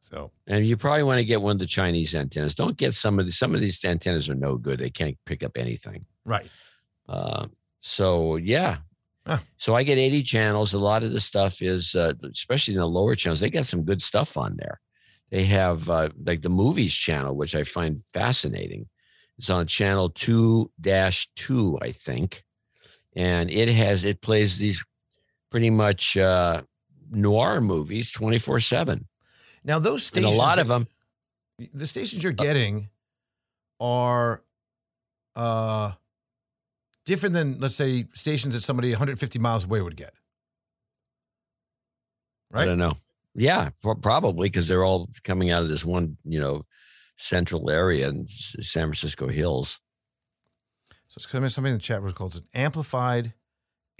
[0.00, 2.54] So, and you probably want to get one of the Chinese antennas.
[2.54, 3.38] Don't get some of these.
[3.38, 4.80] Some of these antennas are no good.
[4.80, 6.06] They can't pick up anything.
[6.24, 6.48] Right.
[7.08, 7.46] Uh,
[7.80, 8.78] so yeah.
[9.26, 9.38] Huh.
[9.58, 10.72] So I get 80 channels.
[10.72, 13.84] A lot of the stuff is, uh, especially in the lower channels, they got some
[13.84, 14.80] good stuff on there.
[15.30, 18.88] They have uh, like the movies channel, which I find fascinating.
[19.38, 22.42] It's on channel two dash two, I think,
[23.14, 24.84] and it has it plays these
[25.50, 26.62] pretty much uh,
[27.10, 29.06] noir movies 24 seven.
[29.64, 30.86] Now those stations, a lot of them,
[31.74, 32.88] the stations you're getting
[33.78, 34.42] are
[35.36, 35.92] uh,
[37.04, 40.12] different than let's say stations that somebody 150 miles away would get.
[42.50, 42.62] Right?
[42.62, 42.96] I don't know.
[43.34, 43.70] Yeah,
[44.02, 46.64] probably because they're all coming out of this one, you know,
[47.16, 49.80] central area in San Francisco Hills.
[51.06, 51.48] So it's coming.
[51.48, 53.34] something in the chat was called an amplified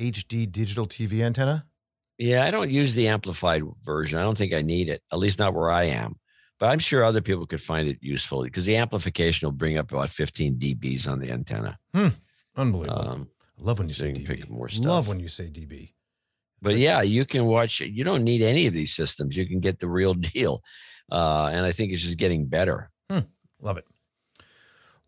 [0.00, 1.66] HD digital TV antenna.
[2.20, 4.18] Yeah, I don't use the amplified version.
[4.18, 6.16] I don't think I need it, at least not where I am.
[6.58, 9.90] But I'm sure other people could find it useful because the amplification will bring up
[9.90, 11.78] about 15 dBs on the antenna.
[11.94, 12.08] Hmm.
[12.54, 13.08] Unbelievable.
[13.08, 13.28] Um,
[13.58, 14.50] I love when you so say you dB.
[14.50, 14.86] more stuff.
[14.86, 15.94] Love when you say dB.
[16.60, 17.80] But yeah, you can watch.
[17.80, 19.34] You don't need any of these systems.
[19.34, 20.60] You can get the real deal,
[21.10, 22.90] uh, and I think it's just getting better.
[23.10, 23.20] Hmm.
[23.62, 23.86] Love it.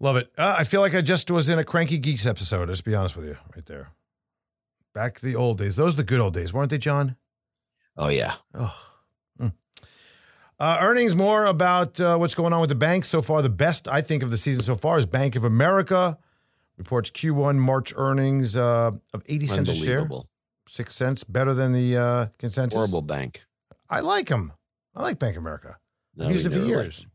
[0.01, 0.33] Love it.
[0.39, 2.71] Uh, I feel like I just was in a Cranky Geeks episode.
[2.71, 3.91] Let's be honest with you, right there.
[4.95, 5.77] Back to the old days.
[5.77, 7.17] Those are the good old days, weren't they, John?
[7.97, 8.35] Oh yeah.
[8.55, 8.77] Oh.
[9.41, 9.53] Mm.
[10.59, 13.43] Uh, earnings more about uh, what's going on with the banks so far.
[13.43, 16.19] The best, I think, of the season so far is Bank of America.
[16.77, 20.09] Reports Q1 March earnings uh, of 80 cents a share.
[20.67, 22.77] Six cents better than the uh, consensus.
[22.77, 23.43] Horrible bank.
[23.91, 24.53] I like them.
[24.95, 25.79] I like Bank of America.
[26.17, 27.07] No, I've used it for years.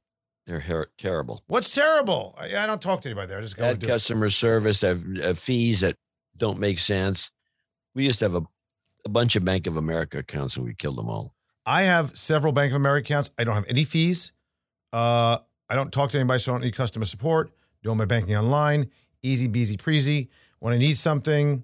[0.45, 1.43] They're her- terrible.
[1.47, 2.35] What's terrible?
[2.37, 3.39] I, I, don't talk to anybody there.
[3.39, 4.31] I just go Bad customer it.
[4.31, 5.95] service, have, have fees that
[6.37, 7.31] don't make sense.
[7.97, 8.43] We used to have a,
[9.05, 11.33] a bunch of Bank of America accounts and we killed them all.
[11.65, 13.31] I have several Bank of America accounts.
[13.39, 14.33] I don't have any fees.
[14.93, 17.49] Uh, I don't talk to anybody, so I don't need customer support.
[17.81, 18.91] Doing my banking online,
[19.23, 20.27] easy beasy preasy.
[20.59, 21.63] When I need something,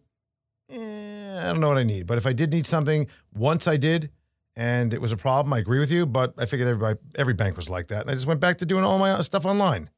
[0.71, 2.07] eh, I don't know what I need.
[2.07, 4.09] But if I did need something, once I did,
[4.55, 5.53] and it was a problem.
[5.53, 8.15] I agree with you, but I figured everybody, every bank was like that, and I
[8.15, 9.91] just went back to doing all my stuff online.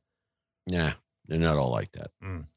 [0.68, 0.96] Yeah,
[1.30, 2.12] they're not all like that.
[2.22, 2.48] Mm.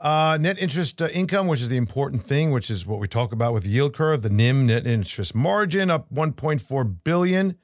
[0.00, 3.32] Uh, net interest uh, income, which is the important thing, which is what we talk
[3.32, 7.58] about with the yield curve, the NIM net interest margin up 1.4 billion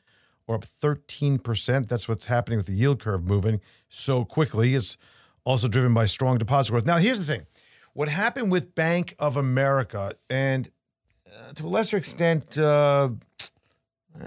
[0.47, 1.89] or up 13%.
[1.89, 4.75] That's what's happening with the yield curve moving so quickly.
[4.75, 4.99] It's
[5.45, 6.85] also driven by strong deposit growth.
[6.85, 7.47] Now, here's the thing.
[7.95, 10.69] What happened with Bank of America and
[11.27, 13.09] uh, to a lesser extent, uh,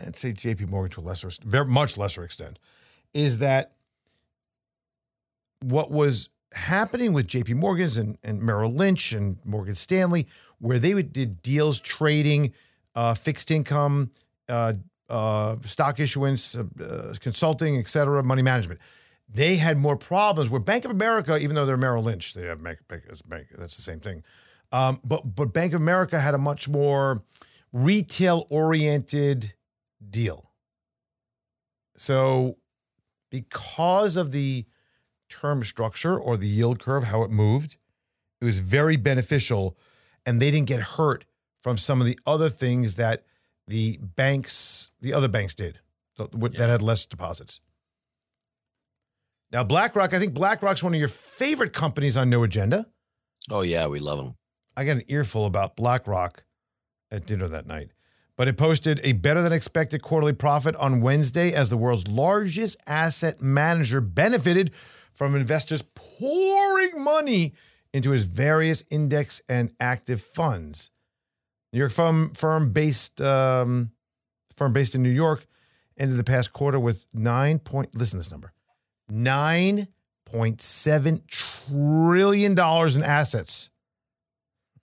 [0.06, 2.58] I'd say JP Morgan to a lesser, very much lesser extent,
[3.14, 3.74] is that
[5.62, 10.28] what was happening with JP Morgan's and, and Merrill Lynch and Morgan Stanley,
[10.60, 12.54] where they did deals trading,
[12.96, 14.12] uh, fixed income,
[14.48, 14.74] uh,
[15.10, 18.80] uh, stock issuance, uh, uh, consulting, et cetera, money management.
[19.28, 22.64] They had more problems where Bank of America, even though they're Merrill Lynch, they have
[22.64, 23.04] bank, bank
[23.58, 24.24] that's the same thing.
[24.72, 27.24] Um, but but Bank of America had a much more
[27.72, 29.54] retail oriented
[30.10, 30.52] deal.
[31.98, 32.58] So
[33.32, 34.66] because of the
[35.30, 37.78] term structure or the yield curve, how it moved,
[38.42, 39.78] it was very beneficial.
[40.26, 41.26] And they didn't get hurt
[41.62, 43.24] from some of the other things that
[43.68, 45.80] the banks, the other banks did
[46.18, 46.68] that yeah.
[46.68, 47.62] had less deposits.
[49.52, 52.86] Now, BlackRock, I think BlackRock's one of your favorite companies on No Agenda.
[53.50, 54.36] Oh, yeah, we love them.
[54.78, 56.44] I got an earful about BlackRock
[57.12, 57.90] at dinner that night.
[58.36, 62.78] But it posted a better than expected quarterly profit on Wednesday as the world's largest
[62.88, 64.72] asset manager benefited
[65.20, 67.54] from investors pouring money
[67.94, 70.92] into his various index and active funds.
[71.74, 73.92] New York firm, firm based um,
[74.56, 75.46] firm based in New York
[75.98, 77.94] ended the past quarter with nine point.
[77.96, 78.54] Listen to this number:
[79.10, 79.90] nine
[80.26, 83.70] point seven trillion dollars in assets,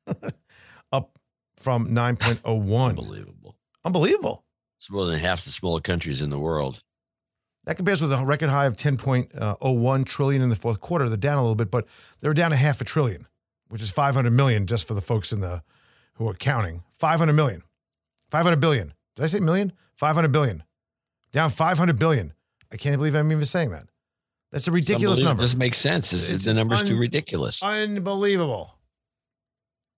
[0.92, 1.18] up
[1.57, 2.90] from nine point oh one.
[2.90, 3.57] Unbelievable!
[3.87, 4.44] Unbelievable!
[4.77, 6.83] It's more than half the smaller countries in the world.
[7.66, 11.09] That compares with a record high of 10.01 uh, trillion in the fourth quarter.
[11.09, 11.87] They're down a little bit, but
[12.20, 13.26] they're down a half a trillion,
[13.68, 15.62] which is 500 million just for the folks in the
[16.14, 16.83] who are counting.
[16.92, 17.62] 500 million.
[18.31, 18.94] 500 billion.
[19.16, 19.72] Did I say million?
[19.96, 20.62] 500 billion.
[21.33, 22.33] Down 500 billion.
[22.72, 23.85] I can't believe I'm even saying that.
[24.52, 25.42] That's a ridiculous number.
[25.42, 26.12] It doesn't make sense.
[26.12, 27.62] It's, it's the number's un- too ridiculous.
[27.62, 28.79] Unbelievable.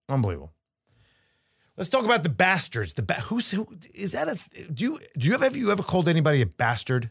[0.08, 0.52] Unbelievable.
[1.76, 2.94] Let's talk about the bastards.
[2.94, 5.82] The ba- who's who is that a do you do you ever have you ever
[5.82, 7.10] called anybody a bastard?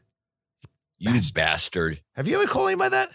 [0.99, 1.33] You bastard.
[1.35, 2.01] bastard.
[2.15, 3.09] Have you ever called anybody that?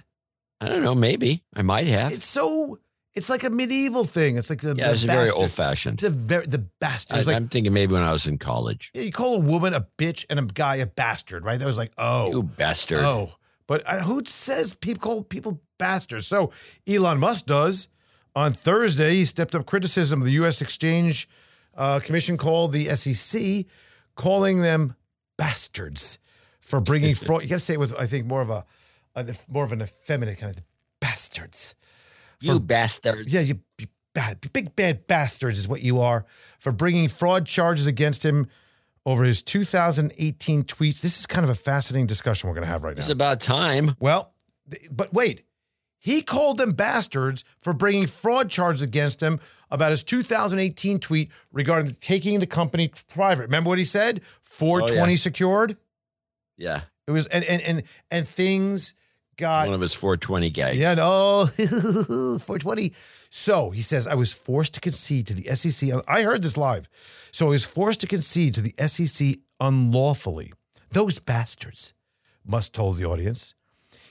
[0.60, 0.94] I don't know.
[0.94, 2.12] Maybe I might have.
[2.12, 2.78] It's so.
[3.14, 4.38] It's like a medieval thing.
[4.38, 4.86] It's like the yeah.
[4.86, 5.94] The it's very old fashioned.
[5.94, 7.18] It's a very the bastard.
[7.18, 8.90] I, like, I'm thinking maybe when I was in college.
[8.94, 11.58] Yeah, you call a woman a bitch and a guy a bastard, right?
[11.58, 13.00] That was like oh, you bastard.
[13.00, 13.34] Oh,
[13.66, 16.26] but uh, who says people call people bastards?
[16.26, 16.52] So
[16.86, 17.88] Elon Musk does.
[18.34, 20.62] On Thursday, he stepped up criticism of the U.S.
[20.62, 21.28] Exchange
[21.74, 23.66] uh, Commission called the SEC,
[24.14, 24.96] calling them
[25.36, 26.18] bastards
[26.62, 27.42] for bringing fraud.
[27.42, 28.64] You got to say it with, I think, more of a,
[29.50, 30.62] more of an effeminate kind of
[31.00, 31.74] bastards.
[32.40, 33.32] For, you bastards.
[33.32, 36.24] Yeah, you, you bad, big bad bastards is what you are
[36.58, 38.48] for bringing fraud charges against him
[39.04, 41.00] over his 2018 tweets.
[41.00, 43.00] This is kind of a fascinating discussion we're going to have right now.
[43.00, 43.96] It's about time.
[44.00, 44.32] Well,
[44.90, 45.44] but wait.
[45.98, 49.38] He called them bastards for bringing fraud charges against him
[49.70, 53.44] about his 2018 tweet regarding taking the company private.
[53.44, 54.20] Remember what he said?
[54.40, 55.16] 420 oh, yeah.
[55.16, 55.76] secured?
[56.56, 56.82] Yeah.
[57.06, 58.94] It was and and and and things
[59.36, 60.78] got one of his 420 gags.
[60.78, 62.92] Yeah, no, 420.
[63.30, 65.90] So he says, I was forced to concede to the SEC.
[66.06, 66.88] I heard this live.
[67.30, 70.52] So I was forced to concede to the SEC unlawfully.
[70.90, 71.94] Those bastards,
[72.44, 73.54] Musk told the audience.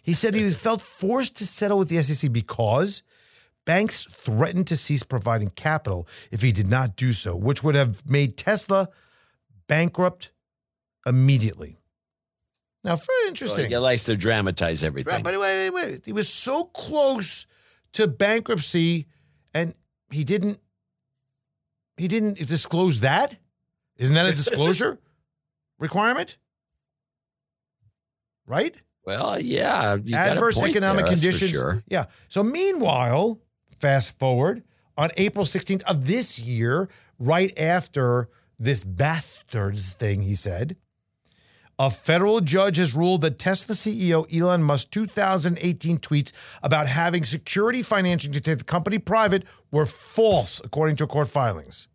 [0.01, 3.03] He said he was felt forced to settle with the SEC because
[3.65, 8.09] banks threatened to cease providing capital if he did not do so, which would have
[8.09, 8.87] made Tesla
[9.67, 10.31] bankrupt
[11.05, 11.77] immediately.
[12.83, 13.69] Now, very interesting.
[13.69, 15.13] He likes to dramatize everything.
[15.13, 16.05] Right, but wait, wait, wait.
[16.05, 17.45] He was so close
[17.93, 19.07] to bankruptcy,
[19.53, 19.75] and
[20.11, 20.57] he didn't.
[21.97, 23.37] He didn't disclose that.
[23.97, 24.97] Isn't that a disclosure
[25.79, 26.37] requirement?
[28.51, 28.75] right?
[29.05, 29.97] Well, yeah.
[30.13, 31.51] Adverse economic there, conditions.
[31.51, 31.81] Sure.
[31.87, 32.05] Yeah.
[32.27, 33.39] So meanwhile,
[33.79, 34.63] fast forward
[34.97, 38.29] on April 16th of this year, right after
[38.59, 40.77] this bastards thing, he said,
[41.81, 47.81] a federal judge has ruled that Tesla CEO Elon Musk's 2018 tweets about having security
[47.81, 51.87] financing to take the company private were false, according to court filings.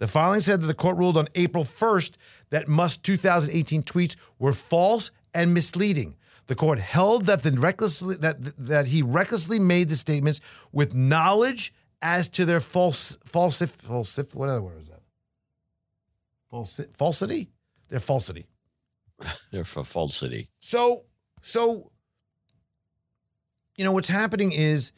[0.00, 2.18] The filing said that the court ruled on April 1st
[2.50, 6.14] that Musk's 2018 tweets were false and misleading.
[6.46, 10.42] The court held that the recklessly that that he recklessly made the statements
[10.72, 11.72] with knowledge
[12.02, 15.00] as to their false false false what other word is that?
[16.50, 17.48] False falsity?
[17.92, 18.46] Their falsity.
[19.50, 20.48] They're for falsity.
[20.60, 21.04] So
[21.42, 21.92] so
[23.76, 24.92] you know what's happening is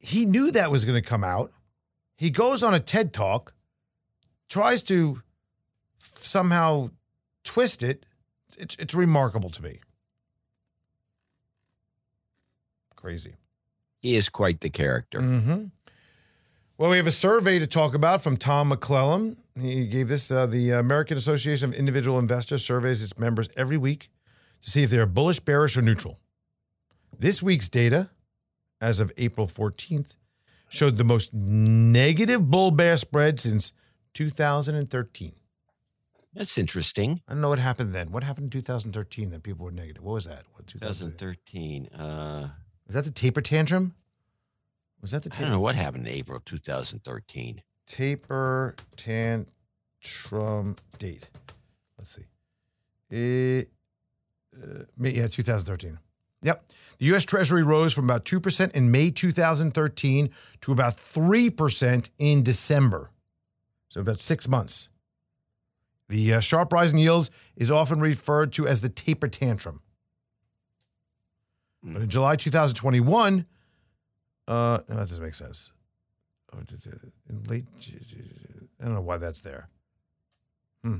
[0.00, 1.52] he knew that was going to come out.
[2.16, 3.54] He goes on a TED talk,
[4.48, 5.22] tries to
[5.98, 6.90] somehow
[7.44, 8.04] twist it.
[8.58, 9.78] It's it's remarkable to me.
[12.96, 13.36] Crazy.
[14.00, 15.20] He is quite the character.
[15.20, 15.66] Mm-hmm.
[16.78, 19.36] Well, we have a survey to talk about from Tom McClellan.
[19.60, 24.10] He gave this uh, the American Association of Individual Investors surveys its members every week
[24.60, 26.18] to see if they are bullish, bearish, or neutral.
[27.16, 28.10] This week's data,
[28.80, 30.16] as of April 14th,
[30.68, 33.72] showed the most negative bull bear spread since
[34.14, 35.32] 2013.
[36.32, 37.20] That's interesting.
[37.28, 38.10] I don't know what happened then.
[38.10, 40.02] What happened in 2013 that people were negative?
[40.02, 40.42] What was that?
[40.54, 41.86] What, 2013.
[41.88, 42.48] Uh,
[42.86, 43.94] was that the taper tantrum?
[45.00, 45.44] Was that the taper?
[45.44, 47.62] I don't know what happened in April 2013.
[47.86, 51.28] Taper tantrum date.
[51.98, 52.24] Let's see.
[53.10, 53.70] It,
[54.56, 55.98] uh, yeah, 2013.
[56.42, 56.64] Yep.
[56.98, 57.24] The U.S.
[57.24, 60.30] Treasury rose from about 2% in May 2013
[60.60, 63.10] to about 3% in December.
[63.88, 64.88] So about six months.
[66.08, 69.80] The uh, sharp rise in yields is often referred to as the taper tantrum.
[71.84, 71.94] Mm.
[71.94, 73.46] But in July 2021,
[74.46, 75.72] uh, no, that doesn't make sense.
[77.32, 77.64] Oh, late,
[78.80, 79.68] I don't know why that's there.
[80.82, 80.98] Hmm.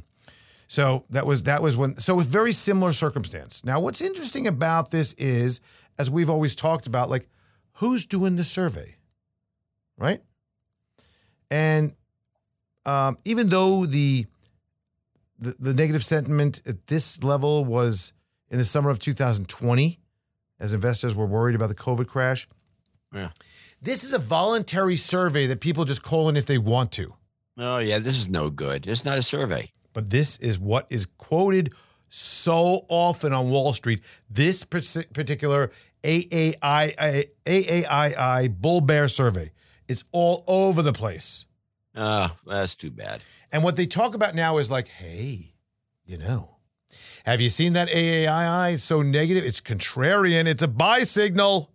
[0.67, 1.97] So that was that was when.
[1.99, 3.65] So with very similar circumstance.
[3.65, 5.61] Now, what's interesting about this is,
[5.99, 7.29] as we've always talked about, like
[7.75, 8.97] who's doing the survey,
[9.99, 10.21] right?
[11.51, 11.95] And
[12.87, 14.27] um, even though the,
[15.39, 18.13] the the negative sentiment at this level was
[18.51, 20.01] in the summer of 2020,
[20.61, 22.49] as investors were worried about the COVID crash.
[23.13, 23.31] Yeah.
[23.85, 27.12] This is a voluntary survey that people just call in if they want to.
[27.59, 28.87] Oh, yeah, this is no good.
[28.87, 29.72] It's not a survey.
[29.93, 31.68] But this is what is quoted
[32.09, 34.01] so often on Wall Street.
[34.30, 35.70] This particular
[36.03, 39.51] AAII, AAII Bull Bear survey.
[39.87, 41.45] It's all over the place.
[41.95, 43.20] Oh, that's too bad.
[43.53, 45.53] And what they talk about now is like, hey,
[46.07, 46.57] you know,
[47.26, 48.72] have you seen that AAII?
[48.72, 49.45] It's so negative.
[49.45, 50.47] It's contrarian.
[50.47, 51.70] It's a buy signal.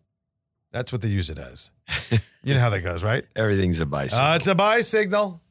[0.72, 1.70] That's what they use it as.
[2.44, 3.26] you know how that goes, right?
[3.36, 4.28] Everything's a buy signal.
[4.28, 5.42] Uh, it's a buy signal.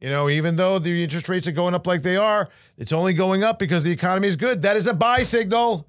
[0.00, 3.14] You know, even though the interest rates are going up like they are, it's only
[3.14, 4.62] going up because the economy is good.
[4.62, 5.88] That is a buy signal.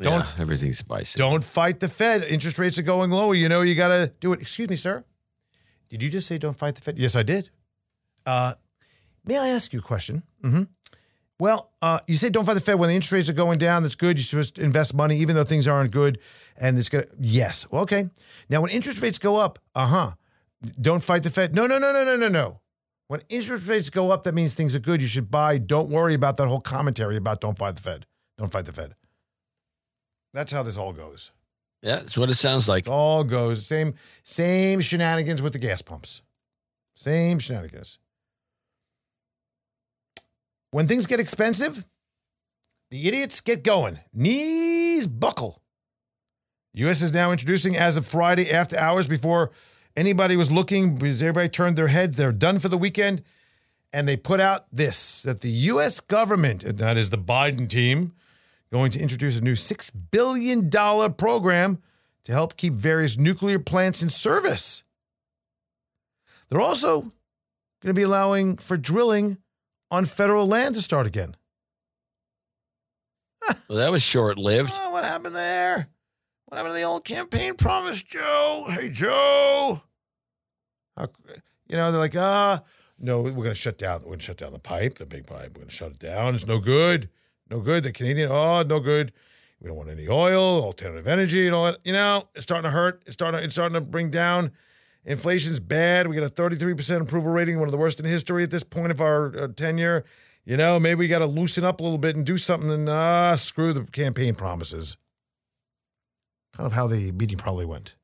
[0.00, 1.30] Don't yeah, everything's a buy signal.
[1.30, 2.22] Don't fight the Fed.
[2.24, 3.34] Interest rates are going lower.
[3.34, 4.40] You know, you got to do it.
[4.40, 5.04] Excuse me, sir.
[5.88, 6.98] Did you just say don't fight the Fed?
[6.98, 7.50] Yes, I did.
[8.26, 8.54] Uh,
[9.24, 10.22] may I ask you a question?
[10.42, 10.64] Mm-hmm.
[11.40, 13.82] Well, uh, you say don't fight the Fed when the interest rates are going down.
[13.82, 14.18] That's good.
[14.18, 16.18] You're supposed to invest money, even though things aren't good.
[16.56, 18.08] And it's gonna yes, well, okay.
[18.48, 20.10] Now when interest rates go up, uh huh.
[20.80, 21.54] Don't fight the Fed.
[21.54, 22.60] No, no, no, no, no, no, no.
[23.08, 25.02] When interest rates go up, that means things are good.
[25.02, 25.58] You should buy.
[25.58, 28.06] Don't worry about that whole commentary about don't fight the Fed.
[28.38, 28.94] Don't fight the Fed.
[30.32, 31.30] That's how this all goes.
[31.82, 32.86] Yeah, that's what it sounds like.
[32.86, 36.22] It all goes same same shenanigans with the gas pumps.
[36.96, 37.98] Same shenanigans.
[40.74, 41.86] When things get expensive,
[42.90, 44.00] the idiots get going.
[44.12, 45.62] Knees buckle.
[46.72, 47.00] U.S.
[47.00, 49.52] is now introducing as of Friday after hours before
[49.96, 53.22] anybody was looking, because everybody turned their heads, they're done for the weekend.
[53.92, 56.00] And they put out this that the U.S.
[56.00, 58.12] government, and that is the Biden team,
[58.72, 60.70] going to introduce a new $6 billion
[61.14, 61.80] program
[62.24, 64.82] to help keep various nuclear plants in service.
[66.48, 67.14] They're also going
[67.84, 69.38] to be allowing for drilling
[69.94, 71.36] on federal land to start again.
[73.68, 74.72] Well, that was short lived.
[74.74, 75.88] Oh, what happened there?
[76.46, 78.66] What happened to the old campaign promise, Joe?
[78.70, 79.82] Hey, Joe.
[80.98, 82.62] you know, they're like, ah,
[82.98, 84.00] no, we're going to shut down.
[84.00, 85.48] We're going to shut down the pipe, the big pipe.
[85.48, 86.34] We're going to shut it down.
[86.34, 87.10] It's no good.
[87.50, 87.84] No good.
[87.84, 89.12] The Canadian, oh, no good.
[89.60, 91.78] We don't want any oil, alternative energy, and all that.
[91.84, 93.02] You know, it's starting to hurt.
[93.06, 93.40] It's starting.
[93.40, 94.52] To, it's starting to bring down
[95.04, 96.06] Inflation's bad.
[96.06, 98.90] We got a 33% approval rating, one of the worst in history at this point
[98.90, 100.04] of our uh, tenure.
[100.44, 102.88] you know, maybe we got to loosen up a little bit and do something and
[102.88, 104.96] uh, screw the campaign promises.
[106.54, 107.96] Kind of how the meeting probably went.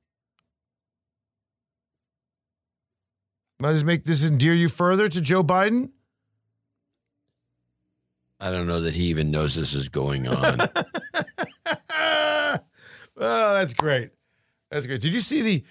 [3.61, 5.91] Might this make this endear you further to Joe Biden?
[8.41, 10.61] I don't know that he even knows this is going on.
[11.95, 12.59] oh,
[13.17, 14.11] that's great.
[14.71, 15.03] That's great.
[15.03, 15.63] Did you see the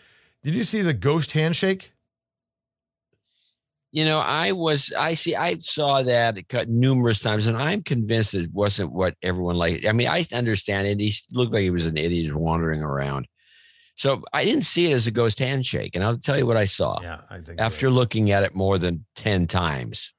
[0.43, 1.91] did you see the ghost handshake?
[3.91, 8.35] You know, I was I see I saw that cut numerous times, and I'm convinced
[8.35, 9.87] it wasn't what everyone liked.
[9.87, 10.99] I mean, I understand it.
[10.99, 13.27] He looked like he was an idiot wandering around.
[13.99, 15.93] So I didn't see it as a ghost handshake.
[15.93, 17.01] And I'll tell you what I saw.
[17.01, 20.13] Yeah, I think after looking at it more than 10 times.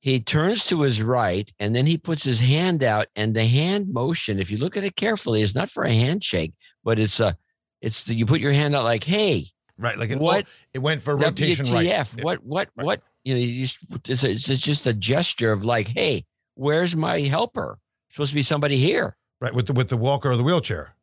[0.00, 3.06] He turns to his right and then he puts his hand out.
[3.14, 6.52] And the hand motion, if you look at it carefully, is not for a handshake,
[6.82, 7.36] but it's a
[7.80, 9.46] it's the, you put your hand out like, hey.
[9.78, 9.96] Right.
[9.96, 12.24] Like it, what oh, it went for rotation WTF, right.
[12.24, 12.84] What what right.
[12.84, 16.24] what you know, you just, it's, a, it's just a gesture of like, hey,
[16.54, 17.78] where's my helper?
[18.10, 19.16] supposed to be somebody here.
[19.40, 20.94] Right, with the with the walker or the wheelchair.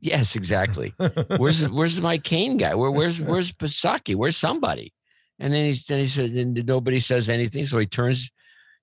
[0.00, 0.94] Yes, exactly.
[1.36, 2.74] where's where's my cane guy?
[2.74, 4.16] Where, where's where's Psaki?
[4.16, 4.92] Where's somebody?
[5.38, 7.66] And then he, then he said, and nobody says anything.
[7.66, 8.30] So he turns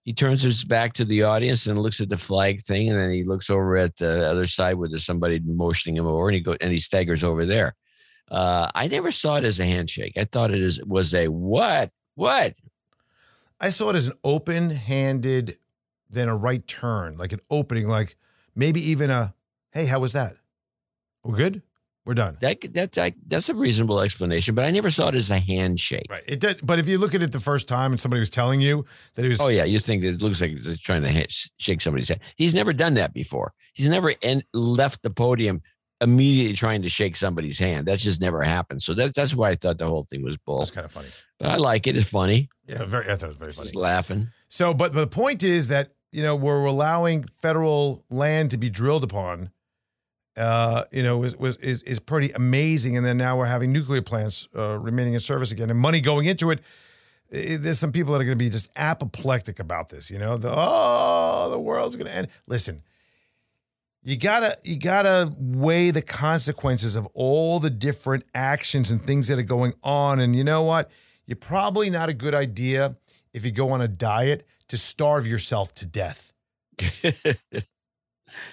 [0.04, 3.12] he turns his back to the audience and looks at the flag thing, and then
[3.12, 6.41] he looks over at the other side where there's somebody motioning him over, and he
[6.41, 7.76] go and he staggers over there.
[8.30, 10.14] Uh, I never saw it as a handshake.
[10.18, 11.91] I thought it is, was a what?
[12.16, 12.54] What?
[13.60, 15.58] I saw it as an open-handed,
[16.10, 18.16] then a right turn, like an opening, like
[18.56, 19.34] maybe even a
[19.72, 20.34] hey, how was that?
[21.24, 21.62] We're good.
[22.10, 22.39] We're done.
[22.41, 22.97] That that's
[23.28, 26.07] that's a reasonable explanation, but I never saw it as a handshake.
[26.10, 26.24] Right.
[26.26, 28.62] It did, but if you look at it the first time and somebody was telling
[28.62, 28.84] you
[29.14, 31.28] that he was, oh yeah, you think it looks like he's trying to
[31.60, 32.22] shake somebody's hand.
[32.36, 33.53] He's never done that before.
[33.74, 35.62] He's never en- left the podium
[36.01, 37.88] immediately trying to shake somebody's hand.
[37.88, 38.82] That's just never happened.
[38.82, 40.64] So that's that's why I thought the whole thing was bull.
[40.64, 41.10] It's kind of funny.
[41.39, 41.95] But I like it.
[41.95, 42.49] It's funny.
[42.66, 43.05] Yeah, very.
[43.05, 43.66] I thought it was very funny.
[43.66, 44.30] Just laughing.
[44.47, 49.03] So, but the point is that you know we're allowing federal land to be drilled
[49.03, 49.51] upon
[50.38, 52.98] uh, you know, was, was is is pretty amazing.
[52.98, 56.26] And then now we're having nuclear plants uh, remaining in service again, and money going
[56.26, 56.62] into it.
[57.32, 60.10] There's some people that are going to be just apoplectic about this.
[60.10, 62.28] You know, the oh, the world's going to end.
[62.48, 62.82] Listen,
[64.02, 69.38] you gotta you gotta weigh the consequences of all the different actions and things that
[69.38, 70.20] are going on.
[70.20, 70.90] And you know what?
[71.26, 72.96] You're probably not a good idea
[73.34, 76.34] if you go on a diet to starve yourself to death.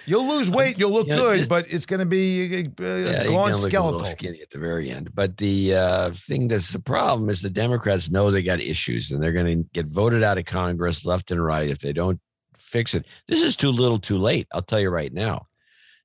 [0.05, 0.77] You'll lose weight.
[0.77, 3.57] You'll look you know, good, this, but it's going to be a, a yeah, gaunt
[3.57, 4.05] skeletal.
[4.05, 5.13] skinny at the very end.
[5.13, 9.21] But the uh, thing that's the problem is the Democrats know they got issues, and
[9.21, 12.19] they're going to get voted out of Congress left and right if they don't
[12.55, 13.05] fix it.
[13.27, 14.47] This is too little, too late.
[14.53, 15.47] I'll tell you right now.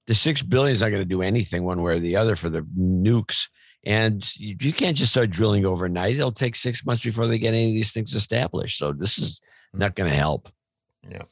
[0.07, 2.51] The six billion is not going to do anything one way or the other for
[2.51, 3.49] the nukes.
[3.85, 6.15] And you can't just start drilling overnight.
[6.15, 8.79] It'll take six months before they get any of these things established.
[8.79, 9.41] So this is
[9.75, 10.49] not going to help.
[11.11, 11.23] Yeah.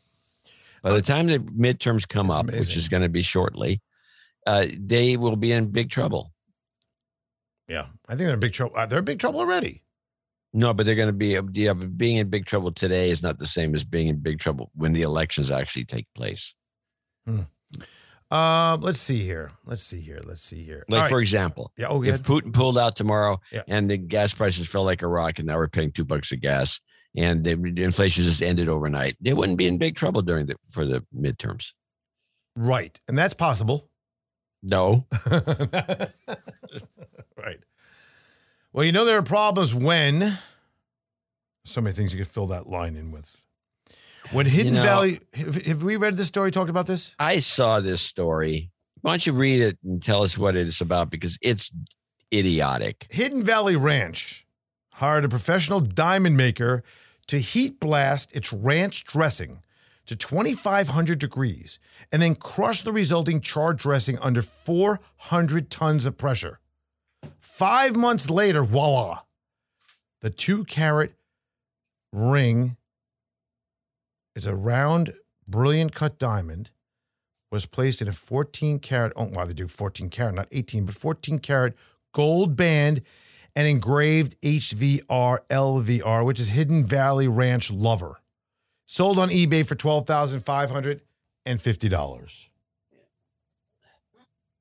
[0.82, 2.60] By the time the midterms come up, amazing.
[2.60, 3.80] which is going to be shortly,
[4.46, 6.32] uh, they will be in big trouble.
[7.68, 8.76] Yeah, I think they're in big trouble.
[8.76, 9.82] Uh, they're in big trouble already.
[10.52, 13.46] No, but they're going to be yeah, being in big trouble today is not the
[13.46, 16.54] same as being in big trouble when the elections actually take place.
[17.24, 17.42] Hmm.
[18.32, 19.50] Um, let's see here.
[19.64, 20.20] Let's see here.
[20.24, 20.84] Let's see here.
[20.88, 21.88] Like for example, yeah.
[21.88, 23.62] Oh, if Putin pulled out tomorrow yeah.
[23.66, 26.36] and the gas prices fell like a rock, and now we're paying two bucks a
[26.36, 26.80] gas,
[27.16, 27.52] and the
[27.82, 31.72] inflation just ended overnight, they wouldn't be in big trouble during the for the midterms.
[32.56, 33.88] Right, and that's possible.
[34.62, 35.06] No.
[35.30, 36.10] right.
[38.72, 40.38] Well, you know there are problems when
[41.64, 43.44] so many things you could fill that line in with.
[44.32, 46.50] When Hidden you know, Valley, have, have, we read this story?
[46.50, 47.14] Talked about this?
[47.18, 48.70] I saw this story.
[49.00, 51.10] Why don't you read it and tell us what it is about?
[51.10, 51.72] Because it's
[52.32, 53.06] idiotic.
[53.10, 54.46] Hidden Valley Ranch
[54.94, 56.84] hired a professional diamond maker
[57.30, 59.62] to heat blast its ranch dressing
[60.04, 61.78] to 2,500 degrees
[62.10, 66.58] and then crush the resulting charred dressing under 400 tons of pressure.
[67.38, 69.20] Five months later, voila,
[70.22, 71.12] the two carat
[72.12, 72.76] ring
[74.34, 75.12] is a round,
[75.46, 76.72] brilliant cut diamond
[77.52, 80.96] was placed in a 14 carat, oh, wow, they do 14 carat, not 18, but
[80.96, 81.76] 14 carat
[82.10, 83.02] gold band
[83.56, 88.20] and engraved HVR LVR, which is Hidden Valley Ranch Lover.
[88.86, 92.48] Sold on eBay for $12,550.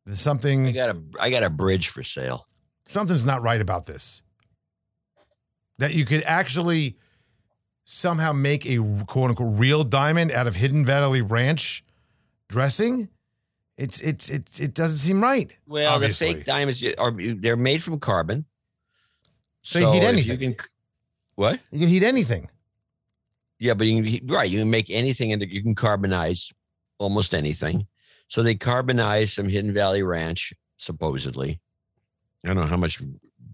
[0.05, 2.47] There's something I got a I got a bridge for sale.
[2.85, 4.23] Something's not right about this.
[5.77, 6.97] That you could actually
[7.83, 8.77] somehow make a
[9.07, 11.83] quote unquote real diamond out of Hidden Valley Ranch
[12.49, 13.09] dressing.
[13.77, 15.51] It's it's it's it doesn't seem right.
[15.67, 16.27] Well, obviously.
[16.27, 18.45] the fake diamonds are they're made from carbon.
[19.61, 20.31] So, so you heat anything.
[20.31, 20.65] You can,
[21.35, 21.59] what?
[21.71, 22.49] You can heat anything.
[23.59, 26.51] Yeah, but you can, right, you can make anything and you can carbonize
[26.97, 27.87] almost anything.
[28.27, 31.59] So they carbonized some Hidden Valley Ranch, supposedly.
[32.43, 33.01] I don't know how much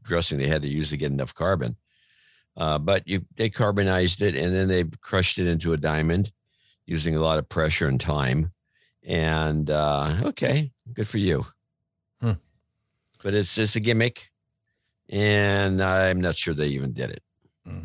[0.04, 1.76] dressing they had to use to get enough carbon.
[2.58, 6.32] Uh, but you they carbonized it and then they crushed it into a diamond
[6.86, 8.52] using a lot of pressure and time.
[9.04, 11.46] And uh, okay, good for you.
[12.22, 12.34] Hmm.
[13.24, 14.30] But it's just a gimmick,
[15.10, 17.24] and I'm not sure they even did it.
[17.66, 17.80] Hmm.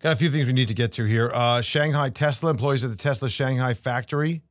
[0.00, 1.30] Got a few things we need to get to here.
[1.32, 4.42] Uh, Shanghai Tesla employees at the Tesla Shanghai factory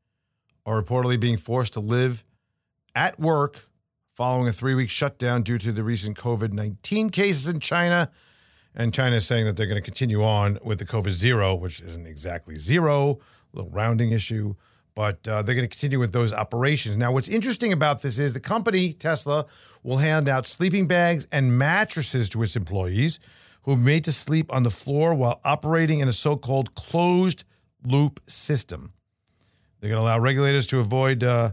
[0.65, 2.23] are reportedly being forced to live
[2.95, 3.67] at work
[4.13, 8.09] following a three week shutdown due to the recent COVID 19 cases in China.
[8.75, 11.79] And China is saying that they're going to continue on with the COVID zero, which
[11.81, 13.19] isn't exactly zero,
[13.53, 14.55] a little rounding issue,
[14.95, 16.97] but uh, they're going to continue with those operations.
[16.97, 19.45] Now, what's interesting about this is the company, Tesla,
[19.83, 23.19] will hand out sleeping bags and mattresses to its employees
[23.63, 27.43] who are made to sleep on the floor while operating in a so called closed
[27.85, 28.93] loop system.
[29.79, 31.51] They're going to allow regulators to avoid, uh,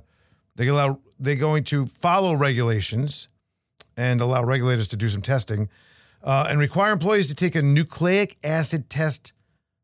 [0.57, 3.29] they allow, they're going to follow regulations
[3.97, 5.69] and allow regulators to do some testing
[6.23, 9.33] uh, and require employees to take a nucleic acid test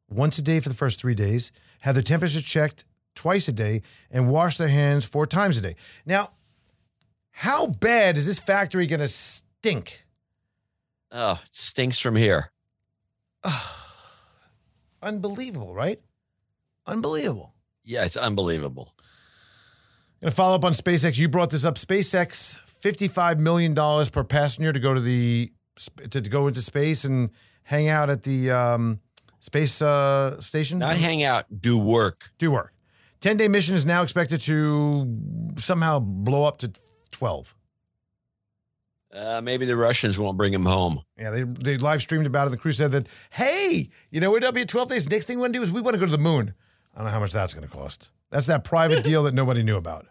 [0.09, 1.51] once a day for the first three days,
[1.81, 2.85] have their temperature checked
[3.17, 5.75] twice a day, and wash their hands four times a day.
[6.05, 6.31] Now,
[7.33, 10.05] how bad is this factory going to stink?
[11.11, 12.53] Oh, it stinks from here.
[15.03, 15.99] Unbelievable, right?
[16.87, 17.55] Unbelievable.
[17.85, 18.95] Yeah, it's unbelievable.
[20.21, 21.19] Going to follow up on SpaceX.
[21.19, 21.75] You brought this up.
[21.75, 25.53] SpaceX, $55 million per passenger to go to the
[26.11, 27.31] to, to go into space and
[27.65, 29.01] hang out at the um,
[29.41, 30.79] space uh, station?
[30.79, 32.31] Not hang out, do work.
[32.39, 32.73] Do work.
[33.21, 35.19] 10 day mission is now expected to
[35.57, 36.73] somehow blow up to
[37.11, 37.55] 12.
[39.13, 41.01] Uh, maybe the Russians won't bring him home.
[41.19, 42.51] Yeah, they, they live streamed about it.
[42.51, 45.11] The crew said that, hey, you know, it'll be 12 days.
[45.11, 46.53] Next thing we want to do is we want to go to the moon.
[46.95, 48.11] I don't know how much that's going to cost.
[48.31, 50.07] That's that private deal that nobody knew about.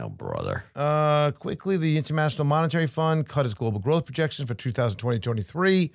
[0.00, 0.64] Oh, brother.
[0.74, 5.90] Uh, quickly, the International Monetary Fund cut its global growth projections for 2020-23,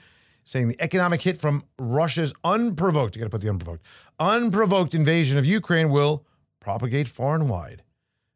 [0.47, 3.83] saying the economic hit from Russia's unprovoked, you got to put the unprovoked,
[4.17, 6.23] unprovoked invasion of Ukraine will
[6.61, 7.83] propagate far and wide.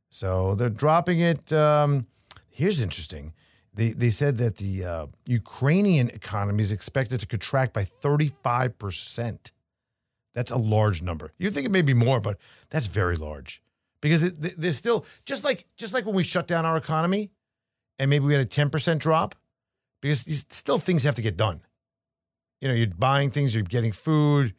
[0.10, 1.54] So they're dropping it.
[1.54, 2.06] Um,
[2.50, 3.34] here's interesting.
[3.74, 9.52] They, they said that the uh, Ukrainian economy is expected to contract by 35%.
[10.34, 11.32] That's a large number.
[11.38, 12.38] You think it may be more, but
[12.70, 13.62] that's very large
[14.02, 17.32] because it, there's still just like just like when we shut down our economy
[18.00, 19.36] and maybe we had a 10% drop
[20.02, 21.62] because still things have to get done.
[22.62, 24.54] You know, you're buying things, you're getting food,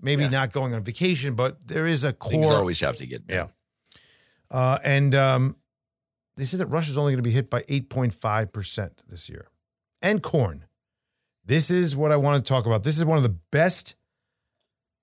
[0.00, 0.28] maybe yeah.
[0.28, 2.30] not going on vacation, but there is a core.
[2.30, 3.36] Things always have to get done.
[3.36, 3.46] Yeah.
[4.50, 5.56] Uh, and um,
[6.36, 9.48] they said that Russia's only going to be hit by 8.5% this year.
[10.02, 10.64] And corn.
[11.44, 12.82] This is what I want to talk about.
[12.82, 13.96] This is one of the best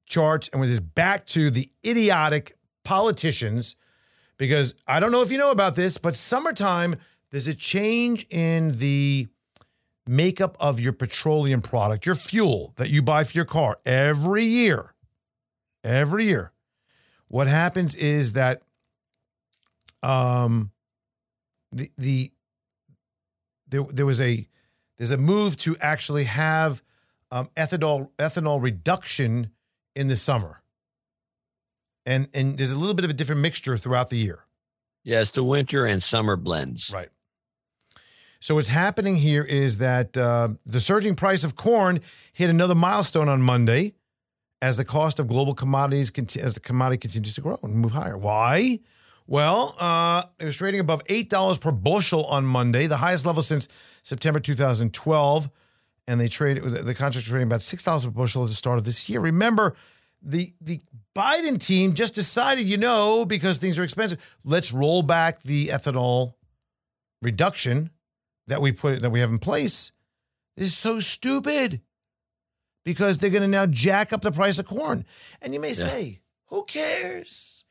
[0.05, 0.49] charts.
[0.53, 3.75] And it is back to the idiotic politicians
[4.37, 6.95] because I don't know if you know about this, but summertime,
[7.31, 9.27] there's a change in the
[10.07, 14.93] makeup of your petroleum product, your fuel that you buy for your car every year.
[15.83, 16.51] Every year.
[17.27, 18.61] What happens is that
[20.01, 20.71] um
[21.71, 22.31] the the
[23.67, 24.47] there, there was a
[24.97, 26.83] there's a move to actually have
[27.31, 29.49] um, ethanol ethanol reduction
[29.95, 30.63] in the summer
[32.05, 34.45] and and there's a little bit of a different mixture throughout the year.
[35.03, 36.91] Yes, the winter and summer blends.
[36.93, 37.09] Right.
[38.43, 42.01] So what's happening here is that uh, the surging price of corn
[42.33, 43.93] hit another milestone on Monday,
[44.61, 48.17] as the cost of global commodities as the commodity continues to grow and move higher.
[48.17, 48.79] Why?
[49.27, 53.41] Well, uh, it was trading above eight dollars per bushel on Monday, the highest level
[53.41, 53.69] since
[54.03, 55.49] September 2012,
[56.09, 58.83] and they trade the contract trading about six dollars per bushel at the start of
[58.83, 59.21] this year.
[59.21, 59.73] Remember,
[60.21, 60.81] the the
[61.15, 66.33] Biden team just decided, you know, because things are expensive, let's roll back the ethanol
[67.21, 67.89] reduction
[68.47, 69.91] that we put it that we have in place.
[70.55, 71.81] Is so stupid
[72.83, 75.05] because they're going to now jack up the price of corn.
[75.41, 75.73] And you may yeah.
[75.73, 77.65] say, who cares?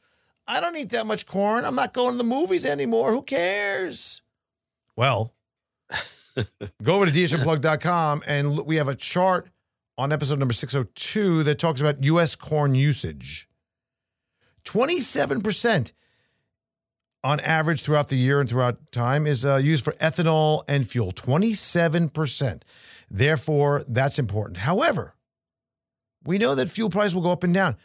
[0.47, 1.65] I don't eat that much corn.
[1.65, 3.13] I'm not going to the movies anymore.
[3.13, 4.23] Who cares?
[4.97, 5.33] Well,
[6.83, 9.49] go over to dhnplug.com and we have a chart
[9.97, 12.35] on episode number 602 that talks about U.S.
[12.35, 13.49] corn usage.
[14.65, 15.93] 27%
[17.25, 21.13] on average throughout the year and throughout time is uh, used for ethanol and fuel.
[21.13, 22.63] 27%.
[23.11, 24.59] Therefore, that's important.
[24.59, 25.15] However,
[26.25, 27.77] we know that fuel price will go up and down.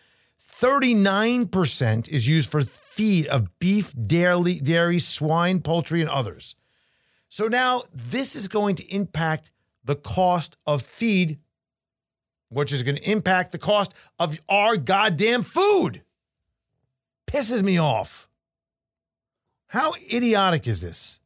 [0.42, 6.56] 39% is used for feed of beef, dairy, dairy, swine, poultry, and others.
[7.30, 9.52] So now this is going to impact
[9.84, 11.40] the cost of feed
[12.50, 16.04] which is going to impact the cost of our goddamn food.
[17.26, 18.27] Pisses me off.
[19.68, 21.20] How idiotic is this?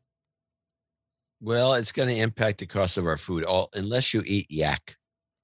[1.40, 4.98] Well, it's going to impact the cost of our food, all unless you eat yak.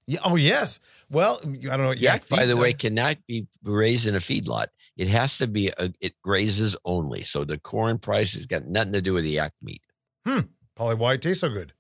[0.06, 0.20] Yeah.
[0.24, 0.80] Oh, yes.
[1.10, 1.92] Well, I don't know.
[1.92, 4.68] Yak, yak by the way, cannot be raised in a feedlot.
[4.96, 7.24] It has to be a, it grazes only.
[7.24, 9.82] So the corn price has got nothing to do with the yak meat.
[10.26, 10.42] Hmm.
[10.76, 11.74] Probably why it tastes so good.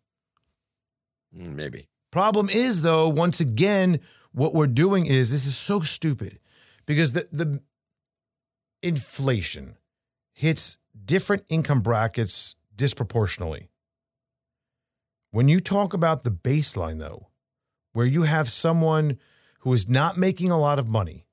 [1.35, 1.87] Mm, maybe.
[2.11, 3.99] Problem is, though, once again,
[4.31, 6.39] what we're doing is this is so stupid
[6.85, 7.61] because the the
[8.81, 9.77] inflation
[10.33, 13.69] hits different income brackets disproportionately.
[15.31, 17.27] When you talk about the baseline, though,
[17.93, 19.17] where you have someone
[19.59, 21.25] who is not making a lot of money,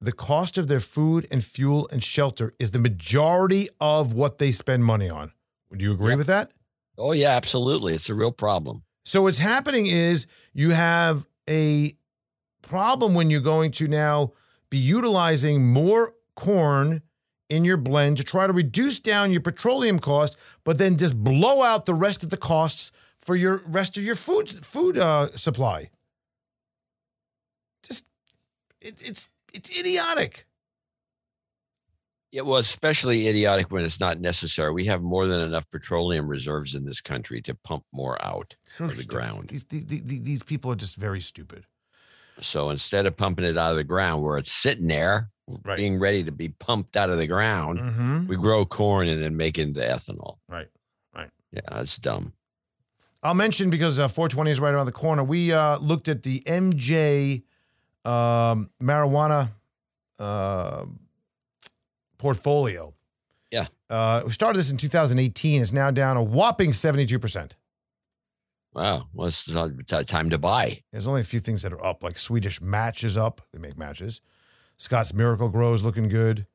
[0.00, 4.52] the cost of their food and fuel and shelter is the majority of what they
[4.52, 5.32] spend money on.
[5.70, 6.52] Would you agree with that?
[6.96, 7.94] Oh, yeah, absolutely.
[7.94, 8.82] It's a real problem.
[9.04, 11.94] So, what's happening is you have a
[12.62, 14.32] problem when you're going to now
[14.70, 17.02] be utilizing more corn
[17.50, 21.62] in your blend to try to reduce down your petroleum cost, but then just blow
[21.62, 25.90] out the rest of the costs for your rest of your food food uh, supply.
[27.82, 28.06] Just
[28.80, 30.46] it, it's it's idiotic.
[32.32, 34.70] It was especially idiotic when it's not necessary.
[34.70, 38.84] We have more than enough petroleum reserves in this country to pump more out so
[38.84, 39.48] of the ground.
[39.48, 41.66] These, these, these people are just very stupid.
[42.40, 45.30] So instead of pumping it out of the ground where it's sitting there,
[45.64, 45.76] right.
[45.76, 47.78] being ready to be pumped out of the ground.
[47.78, 48.26] Mm-hmm.
[48.26, 50.38] We grow corn and then make it into ethanol.
[50.48, 50.68] Right.
[51.14, 51.30] Right.
[51.52, 52.32] Yeah, that's dumb.
[53.22, 55.22] I'll mention because uh, 420 is right around the corner.
[55.22, 57.42] We uh, looked at the MJ
[58.04, 59.50] um, marijuana
[60.18, 60.86] uh,
[62.18, 62.94] portfolio.
[63.50, 63.66] Yeah.
[63.88, 65.60] Uh, we started this in 2018.
[65.60, 67.52] It's now down a whopping 72%.
[68.72, 69.08] Wow.
[69.12, 69.52] Well, it's
[70.06, 70.82] time to buy.
[70.92, 73.40] There's only a few things that are up, like Swedish Match is up.
[73.52, 74.20] They make matches.
[74.80, 76.46] Scott's Miracle-Gro is looking good.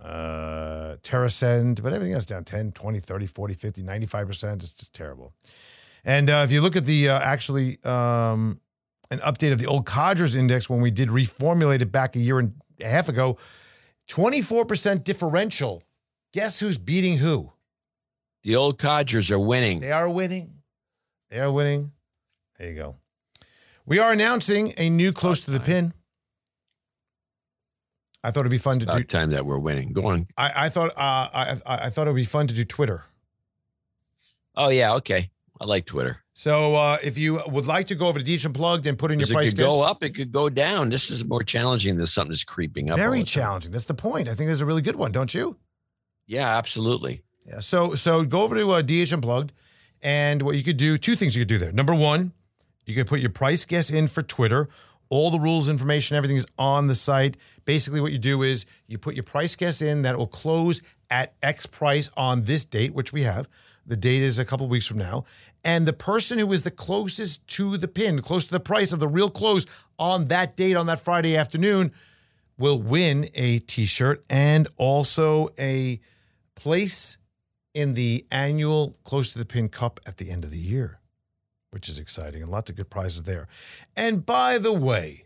[0.00, 4.54] Uh, TerrAscend, but everything else down 10, 20, 30, 40, 50, 95%.
[4.54, 5.34] It's just terrible.
[6.04, 8.60] And uh, if you look at the uh, actually um,
[9.10, 12.38] an update of the old Codgers index when we did reformulate it back a year
[12.38, 13.38] and a half ago,
[14.08, 15.82] 24% differential.
[16.32, 17.52] Guess who's beating who?
[18.44, 19.80] The old Codgers are winning.
[19.80, 20.58] They are winning.
[21.28, 21.90] They are winning.
[22.56, 22.96] There you go.
[23.84, 25.92] We are announcing a new close to the pin.
[28.24, 29.04] I thought it'd be fun to About do.
[29.04, 29.92] Time that we're winning.
[29.92, 30.26] Go on.
[30.38, 33.04] I, I thought uh, I, I thought it'd be fun to do Twitter.
[34.56, 35.30] Oh yeah, okay.
[35.60, 36.18] I like Twitter.
[36.32, 39.20] So uh, if you would like to go over to DH Unplugged and put in
[39.20, 39.66] your price, guess.
[39.66, 40.88] it could go up, it could go down.
[40.88, 42.96] This is more challenging than something that's creeping up.
[42.96, 43.70] Very challenging.
[43.70, 44.26] That's the point.
[44.28, 45.56] I think there's a really good one, don't you?
[46.26, 47.22] Yeah, absolutely.
[47.46, 47.58] Yeah.
[47.60, 49.52] So so go over to uh, DH Unplugged,
[50.02, 51.72] and what you could do, two things you could do there.
[51.72, 52.32] Number one,
[52.86, 54.68] you could put your price guess in for Twitter
[55.08, 57.36] all the rules, information, everything is on the site.
[57.64, 61.34] Basically, what you do is you put your price guess in that will close at
[61.42, 63.48] X price on this date, which we have.
[63.86, 65.24] The date is a couple weeks from now.
[65.62, 69.00] And the person who is the closest to the pin, close to the price of
[69.00, 69.66] the real close
[69.98, 71.92] on that date, on that Friday afternoon,
[72.58, 76.00] will win a t shirt and also a
[76.54, 77.18] place
[77.74, 81.00] in the annual Close to the Pin Cup at the end of the year
[81.74, 83.48] which is exciting and lots of good prizes there.
[83.96, 85.24] And by the way,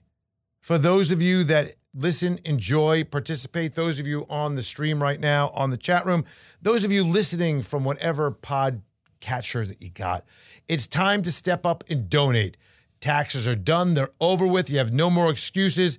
[0.61, 5.21] for those of you that listen, enjoy, participate, those of you on the stream right
[5.21, 6.25] now, on the chat room,
[6.63, 8.81] those of you listening from whatever pod
[9.21, 10.25] catcher that you got,
[10.69, 12.57] it's time to step up and donate.
[13.01, 14.71] Taxes are done, they're over with.
[14.71, 15.99] You have no more excuses.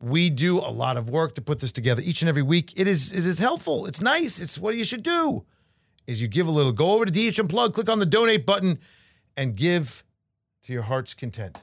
[0.00, 2.78] We do a lot of work to put this together each and every week.
[2.78, 3.86] It is it is helpful.
[3.86, 4.40] It's nice.
[4.40, 5.44] It's what you should do.
[6.06, 6.72] Is you give a little.
[6.72, 8.78] Go over to DH plug, click on the donate button
[9.36, 10.04] and give
[10.62, 11.62] to your heart's content.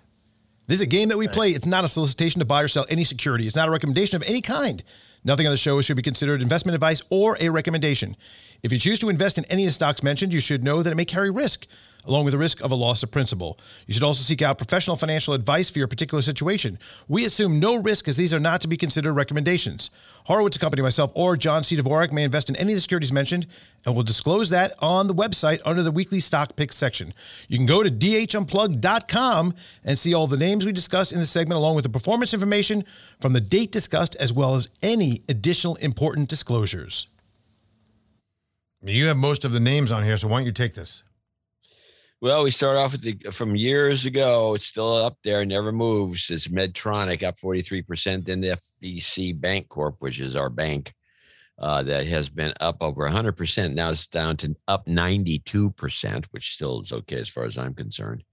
[0.67, 1.51] This is a game that we play.
[1.51, 3.47] It's not a solicitation to buy or sell any security.
[3.47, 4.83] It's not a recommendation of any kind.
[5.23, 8.17] Nothing on the show should be considered investment advice or a recommendation.
[8.63, 10.91] If you choose to invest in any of the stocks mentioned, you should know that
[10.91, 11.67] it may carry risk
[12.05, 13.59] along with the risk of a loss of principal.
[13.85, 16.79] You should also seek out professional financial advice for your particular situation.
[17.07, 19.89] We assume no risk as these are not to be considered recommendations.
[20.25, 21.77] Horowitz Company, myself, or John C.
[21.77, 23.47] Dvorak may invest in any of the securities mentioned,
[23.85, 27.13] and we'll disclose that on the website under the weekly stock picks section.
[27.47, 29.53] You can go to dhunplug.com
[29.85, 32.83] and see all the names we discussed in this segment, along with the performance information
[33.21, 37.07] from the date discussed, as well as any additional important disclosures.
[38.83, 41.03] You have most of the names on here, so why don't you take this?
[42.19, 44.55] Well, we start off with the from years ago.
[44.55, 46.31] It's still up there, never moves.
[46.31, 48.25] It's Medtronic up 43%.
[48.25, 50.95] Then the FVC Bank Corp, which is our bank,
[51.59, 53.75] uh, that has been up over 100%.
[53.75, 58.23] Now it's down to up 92%, which still is okay as far as I'm concerned.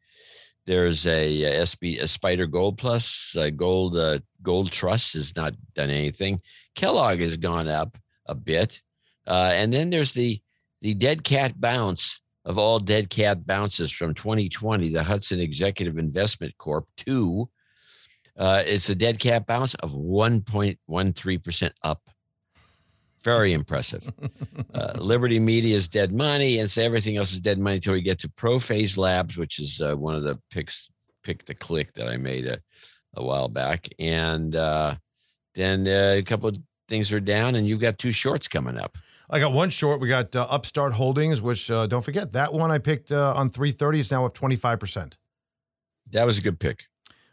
[0.64, 5.90] There's a, a SB a Spider Gold Plus Gold uh, Gold Trust has not done
[5.90, 6.40] anything.
[6.74, 8.80] Kellogg has gone up a bit,
[9.26, 10.40] uh, and then there's the
[10.80, 14.90] the dead cat bounce of all dead cat bounces from 2020.
[14.90, 17.48] The Hudson Executive Investment Corp two.
[18.36, 22.02] Uh, it's a dead cat bounce of 1.13 percent up.
[23.22, 24.10] Very impressive.
[24.72, 28.02] Uh, Liberty Media is dead money, and so everything else is dead money until we
[28.02, 30.90] get to Prophase Labs, which is uh, one of the picks,
[31.22, 32.58] pick the click that I made a,
[33.14, 33.88] a while back.
[34.00, 34.96] And uh,
[35.54, 38.98] then uh, a couple of things are down, and you've got two shorts coming up.
[39.30, 40.00] I got one short.
[40.00, 44.00] We got uh, Upstart Holdings, which uh, don't forget that one I picked on 330
[44.00, 45.16] is now up 25%.
[46.10, 46.84] That was a good pick.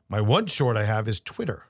[0.09, 1.63] My one short I have is Twitter.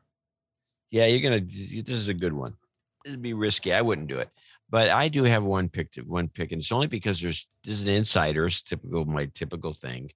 [0.89, 1.41] Yeah, you're gonna.
[1.41, 2.55] This is a good one
[3.03, 3.74] this would be risky.
[3.74, 4.30] I wouldn't do it.
[4.69, 7.76] But I do have one pick to one pick, and it's only because there's this
[7.76, 10.11] is an insider's typical my typical thing.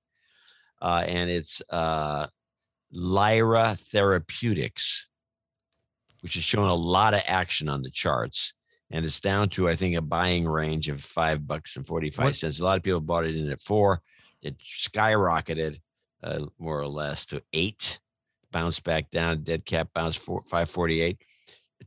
[0.82, 2.28] Uh, and it's uh
[2.92, 5.08] Lyra Therapeutics,
[6.22, 8.54] which is showing a lot of action on the charts.
[8.92, 12.60] And it's down to, I think, a buying range of five bucks and 45 cents.
[12.60, 14.02] A lot of people bought it in at four.
[14.42, 15.80] It skyrocketed
[16.24, 18.00] uh, more or less to eight,
[18.52, 21.18] bounced back down, dead cap bounced four, 548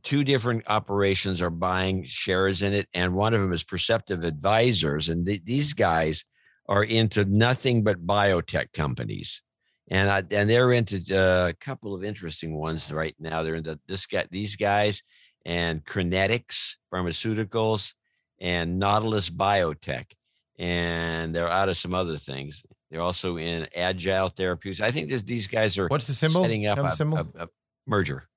[0.03, 5.09] two different operations are buying shares in it, and one of them is Perceptive Advisors,
[5.09, 6.25] and th- these guys
[6.67, 9.41] are into nothing but biotech companies,
[9.89, 13.43] and I, and they're into uh, a couple of interesting ones right now.
[13.43, 15.03] They're into this guy, these guys,
[15.49, 17.95] and Crinetics Pharmaceuticals,
[18.39, 20.11] and Nautilus Biotech,
[20.59, 22.63] and they're out of some other things.
[22.91, 24.79] They're also in agile therapeutics.
[24.79, 26.43] I think these guys are what's the symbol?
[26.43, 27.17] Setting up a, symbol?
[27.17, 27.49] A, a
[27.87, 28.29] merger.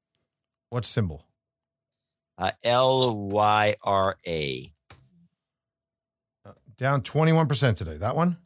[0.71, 1.27] What symbol?
[2.39, 4.73] Uh, L Y R A.
[6.47, 7.99] Uh, down 21% today.
[7.99, 8.39] That one?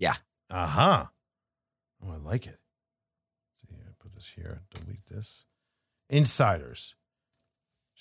[0.00, 0.16] Yeah.
[0.50, 1.06] Uh huh.
[2.04, 2.58] Oh, I like it.
[3.68, 5.44] Let's see, put this here, delete this.
[6.08, 6.96] Insiders.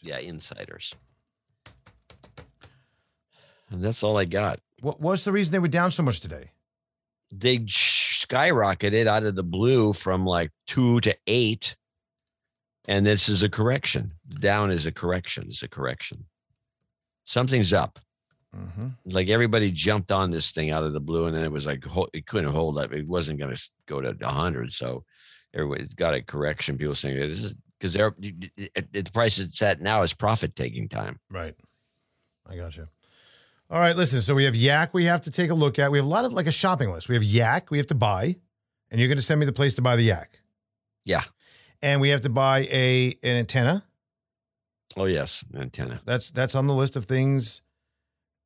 [0.02, 0.93] Yeah, insiders.
[3.70, 4.60] And that's all I got.
[4.82, 6.52] What was the reason they were down so much today?
[7.32, 11.76] They skyrocketed out of the blue from like two to eight
[12.89, 14.12] and this is a correction.
[14.39, 15.47] Down is a correction.
[15.47, 16.26] Is a correction.
[17.24, 18.00] Something's up.
[18.56, 18.88] Mm-hmm.
[19.06, 21.86] Like everybody jumped on this thing out of the blue, and then it was like
[22.14, 22.91] it couldn't hold up.
[22.91, 25.04] It wasn't going to go to hundred, so
[25.54, 26.80] everybody got a correction.
[26.80, 31.19] People saying this is because they're the price is set now is profit taking time.
[31.32, 31.55] Right.
[32.47, 32.88] I got you.
[33.69, 34.21] All right, listen.
[34.21, 34.93] So we have Yak.
[34.93, 35.91] We have to take a look at.
[35.91, 37.07] We have a lot of like a shopping list.
[37.07, 37.69] We have Yak.
[37.69, 38.36] We have to buy,
[38.89, 40.39] and you're going to send me the place to buy the Yak.
[41.05, 41.23] Yeah
[41.82, 43.84] and we have to buy a an antenna.
[44.97, 46.01] Oh yes, antenna.
[46.05, 47.61] That's that's on the list of things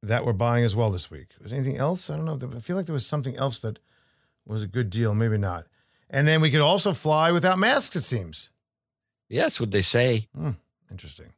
[0.01, 1.29] that we're buying as well this week.
[1.41, 2.09] Was anything else?
[2.09, 2.37] I don't know.
[2.55, 3.79] I feel like there was something else that
[4.45, 5.15] was a good deal.
[5.15, 5.63] Maybe not.
[6.09, 7.95] And then we could also fly without masks.
[7.95, 8.49] It seems.
[9.29, 10.27] Yeah, what they say.
[10.35, 10.51] Hmm,
[10.91, 11.33] interesting.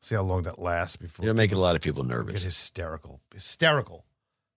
[0.00, 1.24] See how long that lasts before.
[1.24, 2.40] You're making a lot of people nervous.
[2.40, 3.20] Get hysterical.
[3.32, 4.04] Hysterical.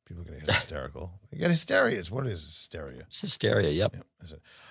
[0.05, 1.19] People get hysterical.
[1.32, 1.99] you get hysteria.
[1.99, 2.43] It's what it is.
[2.43, 3.03] Hysteria.
[3.07, 3.69] It's hysteria.
[3.69, 3.95] Yep.
[3.95, 4.05] yep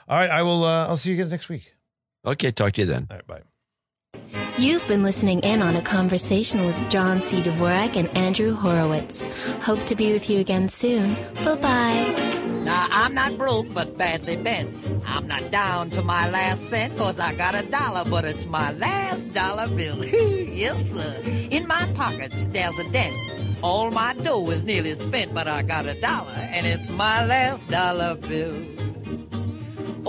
[0.08, 0.30] All right.
[0.30, 0.64] I will.
[0.64, 1.74] Uh, I'll see you again next week.
[2.24, 3.06] Okay, talk to you then.
[3.10, 3.42] All right, bye.
[4.58, 7.40] You've been listening in on a conversation with John C.
[7.40, 9.22] Dvorak and Andrew Horowitz.
[9.60, 11.14] Hope to be with you again soon.
[11.44, 12.42] Bye bye.
[12.64, 14.74] Now, I'm not broke, but badly bent.
[15.06, 18.72] I'm not down to my last cent, cause I got a dollar, but it's my
[18.72, 20.04] last dollar bill.
[20.04, 21.22] yes, sir.
[21.52, 23.14] In my pockets, there's a dent.
[23.62, 27.64] All my dough is nearly spent, but I got a dollar, and it's my last
[27.68, 28.78] dollar bill.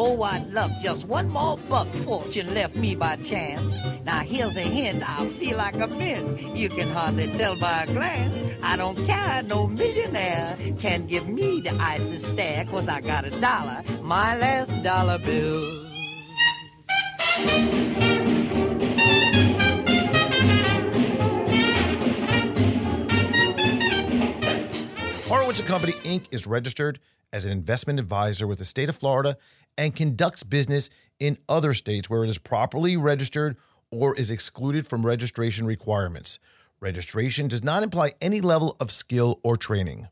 [0.02, 3.76] Oh, I'd love just one more buck fortune left me by chance.
[4.06, 6.56] Now here's a hint, I feel like a mint.
[6.56, 8.56] You can hardly tell by a glance.
[8.64, 13.42] I don't care, no millionaire can give me the icy stare, cause I got a
[13.42, 15.86] dollar, my last dollar bill.
[25.28, 26.28] Horowitz & Company, Inc.
[26.32, 29.38] is registered as an investment advisor with the state of Florida
[29.80, 33.56] and conducts business in other states where it is properly registered
[33.90, 36.38] or is excluded from registration requirements.
[36.82, 40.10] Registration does not imply any level of skill or training.